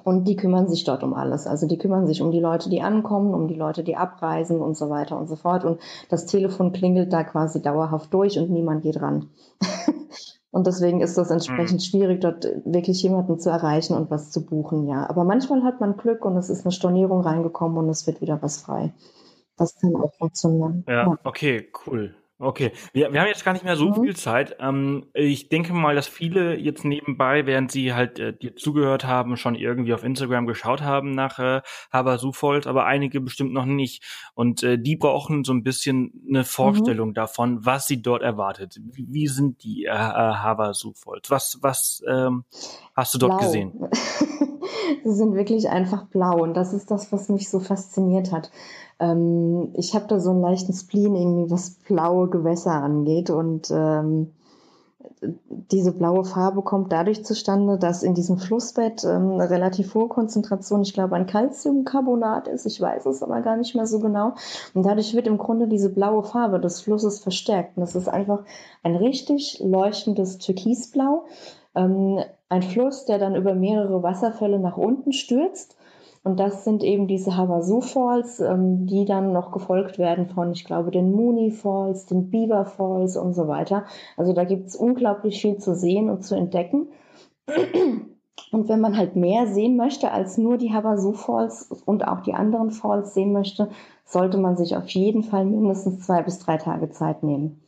Und 0.04 0.26
die 0.26 0.36
kümmern 0.36 0.68
sich 0.68 0.84
dort 0.84 1.02
um 1.02 1.12
alles. 1.12 1.46
Also 1.46 1.66
die 1.66 1.76
kümmern 1.76 2.06
sich 2.06 2.22
um 2.22 2.30
die 2.30 2.40
Leute, 2.40 2.70
die 2.70 2.82
ankommen, 2.82 3.34
um 3.34 3.48
die 3.48 3.56
Leute, 3.56 3.82
die 3.82 3.96
abreisen 3.96 4.60
und 4.60 4.76
so 4.76 4.88
weiter 4.90 5.18
und 5.18 5.26
so 5.26 5.36
fort. 5.36 5.64
Und 5.64 5.80
das 6.08 6.26
Telefon 6.26 6.72
klingelt 6.72 7.12
da 7.12 7.24
quasi 7.24 7.60
dauerhaft 7.60 8.14
durch 8.14 8.38
und 8.38 8.50
niemand 8.50 8.82
geht 8.82 9.02
ran. 9.02 9.30
und 10.50 10.66
deswegen 10.66 11.00
ist 11.00 11.18
das 11.18 11.30
entsprechend 11.30 11.80
mhm. 11.80 11.84
schwierig, 11.84 12.20
dort 12.20 12.44
wirklich 12.64 13.02
jemanden 13.02 13.38
zu 13.38 13.50
erreichen 13.50 13.94
und 13.94 14.10
was 14.10 14.30
zu 14.30 14.46
buchen, 14.46 14.86
ja. 14.86 15.08
Aber 15.10 15.24
manchmal 15.24 15.62
hat 15.64 15.80
man 15.80 15.96
Glück 15.96 16.24
und 16.24 16.36
es 16.36 16.48
ist 16.48 16.64
eine 16.64 16.72
Stornierung 16.72 17.20
reingekommen 17.20 17.76
und 17.76 17.88
es 17.88 18.06
wird 18.06 18.20
wieder 18.20 18.40
was 18.40 18.62
frei. 18.62 18.94
Das 19.56 19.74
kann 19.78 19.94
auch 19.96 20.14
funktionieren. 20.14 20.84
Ja, 20.86 21.08
ja. 21.08 21.18
okay, 21.24 21.68
cool. 21.86 22.14
Okay, 22.42 22.72
wir, 22.92 23.12
wir 23.12 23.20
haben 23.20 23.28
jetzt 23.28 23.44
gar 23.44 23.52
nicht 23.52 23.64
mehr 23.64 23.76
so 23.76 23.90
mhm. 23.90 24.02
viel 24.02 24.16
Zeit. 24.16 24.56
Ähm, 24.58 25.06
ich 25.14 25.48
denke 25.48 25.72
mal, 25.72 25.94
dass 25.94 26.08
viele 26.08 26.58
jetzt 26.58 26.84
nebenbei, 26.84 27.46
während 27.46 27.70
sie 27.70 27.94
halt 27.94 28.18
äh, 28.18 28.32
dir 28.32 28.56
zugehört 28.56 29.04
haben, 29.04 29.36
schon 29.36 29.54
irgendwie 29.54 29.94
auf 29.94 30.02
Instagram 30.02 30.46
geschaut 30.46 30.82
haben 30.82 31.12
nach 31.12 31.38
äh, 31.38 31.62
Haber-Sufold, 31.92 32.66
aber 32.66 32.84
einige 32.84 33.20
bestimmt 33.20 33.52
noch 33.52 33.64
nicht. 33.64 34.02
Und 34.34 34.64
äh, 34.64 34.76
die 34.76 34.96
brauchen 34.96 35.44
so 35.44 35.52
ein 35.52 35.62
bisschen 35.62 36.24
eine 36.28 36.42
Vorstellung 36.42 37.10
mhm. 37.10 37.14
davon, 37.14 37.64
was 37.64 37.86
sie 37.86 38.02
dort 38.02 38.22
erwartet. 38.22 38.80
Wie, 38.90 39.06
wie 39.08 39.28
sind 39.28 39.62
die 39.62 39.84
äh, 39.84 39.90
äh 39.90 39.92
Haber-Sufold? 39.92 41.30
Was, 41.30 41.58
was 41.62 42.02
ähm, 42.08 42.44
hast 42.96 43.14
du 43.14 43.18
dort 43.18 43.38
blau. 43.38 43.46
gesehen? 43.46 43.88
sie 45.04 45.12
sind 45.12 45.34
wirklich 45.34 45.68
einfach 45.68 46.06
blau 46.06 46.42
und 46.42 46.54
das 46.54 46.72
ist 46.72 46.90
das, 46.90 47.12
was 47.12 47.28
mich 47.28 47.48
so 47.48 47.60
fasziniert 47.60 48.32
hat. 48.32 48.50
Ähm, 49.00 49.70
ich 49.74 49.94
habe 49.94 50.06
da 50.08 50.20
so 50.20 50.30
einen 50.30 50.40
leichten 50.40 50.72
Spleen 50.72 51.14
irgendwie, 51.14 51.50
was 51.50 51.70
blaue 51.88 52.28
Gewässer 52.28 52.72
angeht 52.72 53.30
und 53.30 53.70
ähm, 53.70 54.32
diese 55.70 55.92
blaue 55.92 56.24
Farbe 56.24 56.62
kommt 56.62 56.92
dadurch 56.92 57.24
zustande, 57.24 57.78
dass 57.78 58.02
in 58.02 58.14
diesem 58.14 58.38
Flussbett 58.38 59.04
ähm, 59.04 59.32
eine 59.32 59.50
relativ 59.50 59.94
hohe 59.94 60.08
Konzentration, 60.08 60.82
ich 60.82 60.94
glaube, 60.94 61.16
an 61.16 61.26
Calciumcarbonat 61.26 62.48
ist. 62.48 62.66
Ich 62.66 62.80
weiß 62.80 63.06
es 63.06 63.22
aber 63.22 63.40
gar 63.40 63.56
nicht 63.56 63.74
mehr 63.74 63.86
so 63.86 64.00
genau. 64.00 64.34
Und 64.74 64.84
dadurch 64.84 65.14
wird 65.14 65.26
im 65.26 65.38
Grunde 65.38 65.68
diese 65.68 65.90
blaue 65.90 66.24
Farbe 66.24 66.58
des 66.58 66.80
Flusses 66.80 67.20
verstärkt. 67.20 67.76
Und 67.76 67.82
das 67.82 67.94
ist 67.94 68.08
einfach 68.08 68.44
ein 68.82 68.96
richtig 68.96 69.60
leuchtendes 69.60 70.38
Türkisblau. 70.38 71.24
Ähm, 71.74 72.20
ein 72.52 72.62
Fluss, 72.62 73.04
der 73.04 73.18
dann 73.18 73.34
über 73.34 73.54
mehrere 73.54 74.02
Wasserfälle 74.02 74.60
nach 74.60 74.76
unten 74.76 75.12
stürzt 75.12 75.76
und 76.24 76.38
das 76.38 76.64
sind 76.64 76.84
eben 76.84 77.08
diese 77.08 77.36
Havasu 77.36 77.80
Falls, 77.80 78.38
ähm, 78.38 78.86
die 78.86 79.04
dann 79.04 79.32
noch 79.32 79.50
gefolgt 79.50 79.98
werden 79.98 80.28
von, 80.28 80.52
ich 80.52 80.64
glaube, 80.64 80.92
den 80.92 81.10
Mooney 81.12 81.50
Falls, 81.50 82.06
den 82.06 82.30
Beaver 82.30 82.64
Falls 82.64 83.16
und 83.16 83.34
so 83.34 83.48
weiter. 83.48 83.84
Also 84.16 84.32
da 84.32 84.44
gibt 84.44 84.68
es 84.68 84.76
unglaublich 84.76 85.40
viel 85.40 85.58
zu 85.58 85.74
sehen 85.74 86.08
und 86.10 86.24
zu 86.24 86.36
entdecken. 86.36 86.88
Und 88.52 88.68
wenn 88.68 88.80
man 88.80 88.96
halt 88.96 89.16
mehr 89.16 89.46
sehen 89.46 89.76
möchte 89.76 90.12
als 90.12 90.38
nur 90.38 90.58
die 90.58 90.72
Havasu 90.72 91.12
Falls 91.12 91.70
und 91.86 92.06
auch 92.06 92.20
die 92.20 92.34
anderen 92.34 92.70
Falls 92.70 93.14
sehen 93.14 93.32
möchte, 93.32 93.70
sollte 94.04 94.38
man 94.38 94.56
sich 94.56 94.76
auf 94.76 94.88
jeden 94.90 95.24
Fall 95.24 95.44
mindestens 95.44 96.06
zwei 96.06 96.22
bis 96.22 96.38
drei 96.38 96.56
Tage 96.56 96.90
Zeit 96.90 97.24
nehmen. 97.24 97.61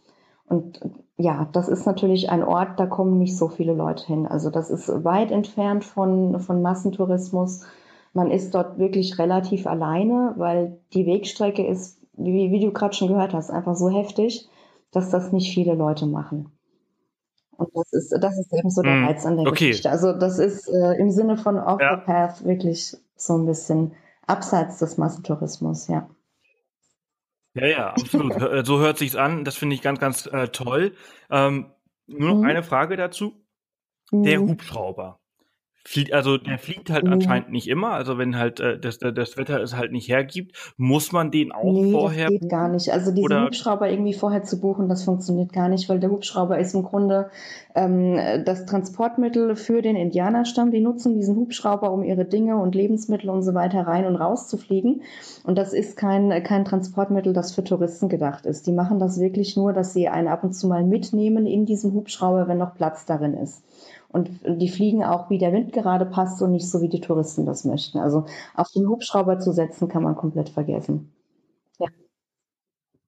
Und 0.46 0.80
ja, 1.16 1.48
das 1.52 1.68
ist 1.68 1.86
natürlich 1.86 2.30
ein 2.30 2.42
Ort, 2.42 2.78
da 2.78 2.86
kommen 2.86 3.18
nicht 3.18 3.36
so 3.36 3.48
viele 3.48 3.72
Leute 3.72 4.06
hin. 4.06 4.26
Also 4.26 4.50
das 4.50 4.70
ist 4.70 4.88
weit 5.04 5.30
entfernt 5.30 5.84
von, 5.84 6.40
von 6.40 6.62
Massentourismus. 6.62 7.62
Man 8.12 8.30
ist 8.30 8.54
dort 8.54 8.78
wirklich 8.78 9.18
relativ 9.18 9.66
alleine, 9.66 10.34
weil 10.36 10.78
die 10.92 11.06
Wegstrecke 11.06 11.66
ist, 11.66 11.98
wie, 12.12 12.50
wie 12.50 12.60
du 12.60 12.72
gerade 12.72 12.94
schon 12.94 13.08
gehört 13.08 13.32
hast, 13.32 13.50
einfach 13.50 13.74
so 13.74 13.88
heftig, 13.88 14.48
dass 14.92 15.10
das 15.10 15.32
nicht 15.32 15.52
viele 15.52 15.74
Leute 15.74 16.06
machen. 16.06 16.50
Und 17.56 17.70
das 17.74 17.92
ist, 17.92 18.10
das 18.20 18.38
ist 18.38 18.52
eben 18.52 18.70
so 18.70 18.82
der 18.82 18.94
hm, 18.94 19.04
Reiz 19.04 19.26
an 19.26 19.36
der 19.36 19.46
okay. 19.46 19.68
Geschichte. 19.68 19.90
Also 19.90 20.12
das 20.12 20.38
ist 20.38 20.68
äh, 20.68 20.94
im 20.98 21.10
Sinne 21.10 21.36
von 21.36 21.58
Off 21.58 21.80
ja. 21.80 21.96
the 21.96 22.04
Path 22.04 22.44
wirklich 22.44 22.96
so 23.16 23.36
ein 23.36 23.46
bisschen 23.46 23.92
abseits 24.26 24.78
des 24.78 24.98
Massentourismus, 24.98 25.88
ja. 25.88 26.08
Ja, 27.54 27.66
ja, 27.66 27.90
absolut. 27.90 28.34
Äh, 28.42 28.64
so 28.64 28.78
hört 28.78 28.98
sich's 28.98 29.16
an. 29.16 29.44
Das 29.44 29.56
finde 29.56 29.74
ich 29.74 29.82
ganz, 29.82 30.00
ganz 30.00 30.26
äh, 30.26 30.48
toll. 30.48 30.94
Ähm, 31.30 31.72
nur 32.06 32.30
noch 32.30 32.38
mhm. 32.38 32.44
eine 32.44 32.62
Frage 32.62 32.96
dazu. 32.96 33.44
Der 34.12 34.40
mhm. 34.40 34.50
Hubschrauber. 34.50 35.20
Fliegt, 35.86 36.14
also 36.14 36.38
der 36.38 36.58
fliegt 36.58 36.88
halt 36.88 37.04
mhm. 37.04 37.12
anscheinend 37.12 37.52
nicht 37.52 37.68
immer. 37.68 37.90
Also 37.90 38.16
wenn 38.16 38.38
halt 38.38 38.58
äh, 38.58 38.78
das, 38.78 38.98
das 38.98 39.36
Wetter 39.36 39.60
es 39.60 39.76
halt 39.76 39.92
nicht 39.92 40.08
hergibt, 40.08 40.56
muss 40.78 41.12
man 41.12 41.30
den 41.30 41.52
auch 41.52 41.62
nee, 41.62 41.92
vorher. 41.92 42.30
Das 42.30 42.40
geht 42.40 42.50
gar 42.50 42.68
nicht. 42.70 42.90
Also 42.90 43.10
diesen 43.10 43.24
oder? 43.24 43.44
Hubschrauber 43.44 43.90
irgendwie 43.90 44.14
vorher 44.14 44.42
zu 44.44 44.58
buchen, 44.58 44.88
das 44.88 45.04
funktioniert 45.04 45.52
gar 45.52 45.68
nicht, 45.68 45.90
weil 45.90 46.00
der 46.00 46.10
Hubschrauber 46.10 46.58
ist 46.58 46.74
im 46.74 46.84
Grunde 46.84 47.28
ähm, 47.74 48.18
das 48.46 48.64
Transportmittel 48.64 49.56
für 49.56 49.82
den 49.82 49.96
Indianerstamm. 49.96 50.70
Die 50.70 50.80
nutzen 50.80 51.14
diesen 51.14 51.36
Hubschrauber, 51.36 51.92
um 51.92 52.02
ihre 52.02 52.24
Dinge 52.24 52.56
und 52.56 52.74
Lebensmittel 52.74 53.28
und 53.28 53.42
so 53.42 53.52
weiter 53.52 53.86
rein 53.86 54.06
und 54.06 54.16
raus 54.16 54.48
zu 54.48 54.56
fliegen. 54.56 55.02
Und 55.44 55.58
das 55.58 55.74
ist 55.74 55.98
kein, 55.98 56.30
kein 56.44 56.64
Transportmittel, 56.64 57.34
das 57.34 57.54
für 57.54 57.62
Touristen 57.62 58.08
gedacht 58.08 58.46
ist. 58.46 58.66
Die 58.66 58.72
machen 58.72 58.98
das 58.98 59.20
wirklich 59.20 59.54
nur, 59.54 59.74
dass 59.74 59.92
sie 59.92 60.08
einen 60.08 60.28
ab 60.28 60.44
und 60.44 60.54
zu 60.54 60.66
mal 60.66 60.82
mitnehmen 60.82 61.46
in 61.46 61.66
diesem 61.66 61.92
Hubschrauber, 61.92 62.48
wenn 62.48 62.56
noch 62.56 62.74
Platz 62.74 63.04
darin 63.04 63.34
ist. 63.34 63.62
Und 64.14 64.30
die 64.46 64.68
fliegen 64.68 65.02
auch, 65.02 65.28
wie 65.28 65.38
der 65.38 65.52
Wind 65.52 65.72
gerade 65.72 66.06
passt 66.06 66.40
und 66.40 66.52
nicht 66.52 66.70
so, 66.70 66.80
wie 66.80 66.88
die 66.88 67.00
Touristen 67.00 67.46
das 67.46 67.64
möchten. 67.64 67.98
Also 67.98 68.26
auf 68.54 68.70
den 68.70 68.86
Hubschrauber 68.86 69.40
zu 69.40 69.50
setzen, 69.50 69.88
kann 69.88 70.04
man 70.04 70.14
komplett 70.14 70.50
vergessen. 70.50 71.12
Ja. 71.80 71.88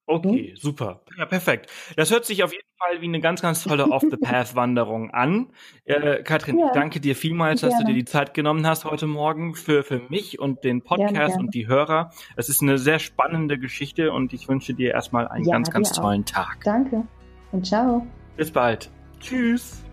Okay, 0.04 0.48
hm? 0.48 0.56
super. 0.56 1.02
Ja, 1.16 1.26
perfekt. 1.26 1.70
Das 1.96 2.10
hört 2.10 2.24
sich 2.24 2.42
auf 2.42 2.52
jeden 2.52 2.66
Fall 2.76 3.00
wie 3.02 3.06
eine 3.06 3.20
ganz, 3.20 3.40
ganz 3.40 3.62
tolle 3.62 3.88
Off-the-Path-Wanderung 3.88 5.12
an. 5.12 5.52
Äh, 5.84 6.24
Katrin, 6.24 6.58
ja. 6.58 6.66
ich 6.66 6.72
danke 6.72 6.98
dir 6.98 7.14
vielmals, 7.14 7.60
dass 7.60 7.70
gerne. 7.70 7.84
du 7.84 7.92
dir 7.92 7.98
die 7.98 8.04
Zeit 8.04 8.34
genommen 8.34 8.66
hast 8.66 8.84
heute 8.84 9.06
Morgen 9.06 9.54
für, 9.54 9.84
für 9.84 10.00
mich 10.08 10.40
und 10.40 10.64
den 10.64 10.82
Podcast 10.82 11.14
gerne, 11.14 11.28
gerne. 11.28 11.38
und 11.44 11.54
die 11.54 11.68
Hörer. 11.68 12.10
Es 12.34 12.48
ist 12.48 12.62
eine 12.62 12.78
sehr 12.78 12.98
spannende 12.98 13.60
Geschichte 13.60 14.10
und 14.10 14.32
ich 14.32 14.48
wünsche 14.48 14.74
dir 14.74 14.90
erstmal 14.90 15.28
einen 15.28 15.44
ja, 15.44 15.52
ganz, 15.52 15.70
ganz 15.70 15.92
tollen 15.92 16.22
auch. 16.22 16.32
Tag. 16.32 16.58
Danke 16.64 17.04
und 17.52 17.64
ciao. 17.64 18.04
Bis 18.36 18.50
bald. 18.50 18.90
Tschüss. 19.20 19.85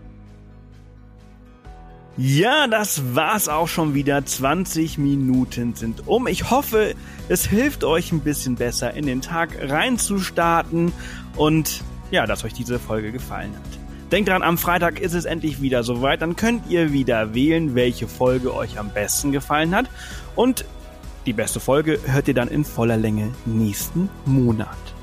Ja, 2.16 2.68
das 2.68 3.14
war's 3.14 3.48
auch 3.48 3.66
schon 3.66 3.94
wieder. 3.94 4.24
20 4.24 4.98
Minuten 4.98 5.74
sind 5.74 6.06
um. 6.06 6.28
Ich 6.28 6.50
hoffe, 6.50 6.94
es 7.28 7.44
hilft 7.44 7.82
euch 7.82 8.12
ein 8.12 8.20
bisschen 8.20 8.54
besser 8.54 8.94
in 8.94 9.06
den 9.06 9.20
Tag 9.20 9.56
reinzustarten 9.60 10.92
und 11.36 11.82
ja, 12.12 12.26
dass 12.26 12.44
euch 12.44 12.52
diese 12.52 12.78
Folge 12.78 13.10
gefallen 13.10 13.52
hat. 13.52 14.12
Denkt 14.12 14.28
dran, 14.28 14.42
am 14.42 14.58
Freitag 14.58 15.00
ist 15.00 15.14
es 15.14 15.24
endlich 15.24 15.60
wieder 15.60 15.82
soweit. 15.82 16.22
Dann 16.22 16.36
könnt 16.36 16.70
ihr 16.70 16.92
wieder 16.92 17.34
wählen, 17.34 17.74
welche 17.74 18.06
Folge 18.06 18.54
euch 18.54 18.78
am 18.78 18.90
besten 18.90 19.32
gefallen 19.32 19.74
hat. 19.74 19.86
Und 20.36 20.64
die 21.26 21.32
beste 21.32 21.58
Folge 21.58 21.98
hört 22.06 22.28
ihr 22.28 22.34
dann 22.34 22.48
in 22.48 22.64
voller 22.64 22.96
Länge 22.96 23.32
nächsten 23.44 24.08
Monat. 24.24 24.93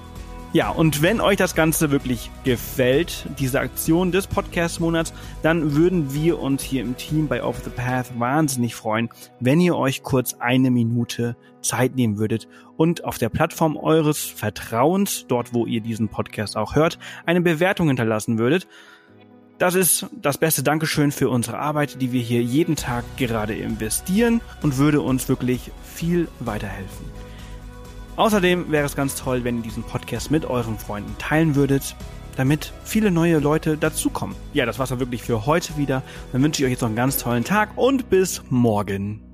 Ja, 0.54 0.70
und 0.70 1.02
wenn 1.02 1.22
euch 1.22 1.38
das 1.38 1.56
Ganze 1.56 1.92
wirklich 1.92 2.30
gefällt, 2.44 3.26
diese 3.40 3.62
Aktion 3.62 4.12
des 4.12 4.28
Podcast-Monats, 4.28 5.14
dann 5.44 5.76
würden 5.78 6.14
wir 6.14 6.40
uns 6.40 6.62
hier 6.62 6.82
im 6.82 6.98
Team 6.98 7.30
bei 7.30 7.42
Off 7.42 7.62
the 7.64 7.70
Path 7.70 8.20
wahnsinnig 8.20 8.76
freuen, 8.76 9.08
wenn 9.40 9.62
ihr 9.62 9.78
euch 9.78 10.04
kurz 10.04 10.34
eine 10.40 10.70
Minute 10.70 11.38
Zeit 11.62 11.96
nehmen 11.96 12.18
würdet 12.18 12.50
und 12.76 13.06
auf 13.06 13.18
der 13.18 13.30
Plattform 13.30 13.78
eures 13.78 14.26
Vertrauens, 14.26 15.26
dort 15.30 15.54
wo 15.54 15.66
ihr 15.66 15.80
diesen 15.80 16.10
Podcast 16.10 16.58
auch 16.58 16.76
hört, 16.76 17.00
eine 17.26 17.40
Bewertung 17.40 17.88
hinterlassen 17.88 18.38
würdet. 18.38 18.68
Das 19.58 19.74
ist 19.74 20.08
das 20.22 20.38
beste 20.38 20.64
Dankeschön 20.64 21.14
für 21.14 21.30
unsere 21.30 21.60
Arbeit, 21.60 22.02
die 22.02 22.12
wir 22.12 22.22
hier 22.22 22.42
jeden 22.42 22.76
Tag 22.76 23.06
gerade 23.16 23.56
investieren 23.56 24.42
und 24.64 24.78
würde 24.78 25.00
uns 25.00 25.30
wirklich 25.30 25.72
viel 25.84 26.28
weiterhelfen. 26.42 27.31
Außerdem 28.15 28.71
wäre 28.71 28.86
es 28.86 28.95
ganz 28.95 29.15
toll, 29.15 29.43
wenn 29.43 29.58
ihr 29.58 29.63
diesen 29.63 29.84
Podcast 29.84 30.32
mit 30.32 30.45
euren 30.45 30.78
Freunden 30.78 31.15
teilen 31.17 31.56
würdet, 31.56 31.95
damit 32.36 32.74
viele 32.84 33.12
neue 33.12 33.39
Leute 33.39 33.78
dazukommen. 33.78 34.36
Ja, 34.54 34.65
das 34.65 34.80
war's 34.80 34.89
dann 34.89 35.00
wirklich 35.00 35.24
für 35.24 35.45
heute 35.45 35.78
wieder. 35.78 36.04
Dann 36.32 36.43
wünsche 36.43 36.62
ich 36.62 36.65
euch 36.65 36.71
jetzt 36.71 36.82
noch 36.82 36.89
einen 36.89 36.95
ganz 36.95 37.17
tollen 37.17 37.43
Tag 37.43 37.78
und 37.78 38.10
bis 38.10 38.41
morgen. 38.50 39.31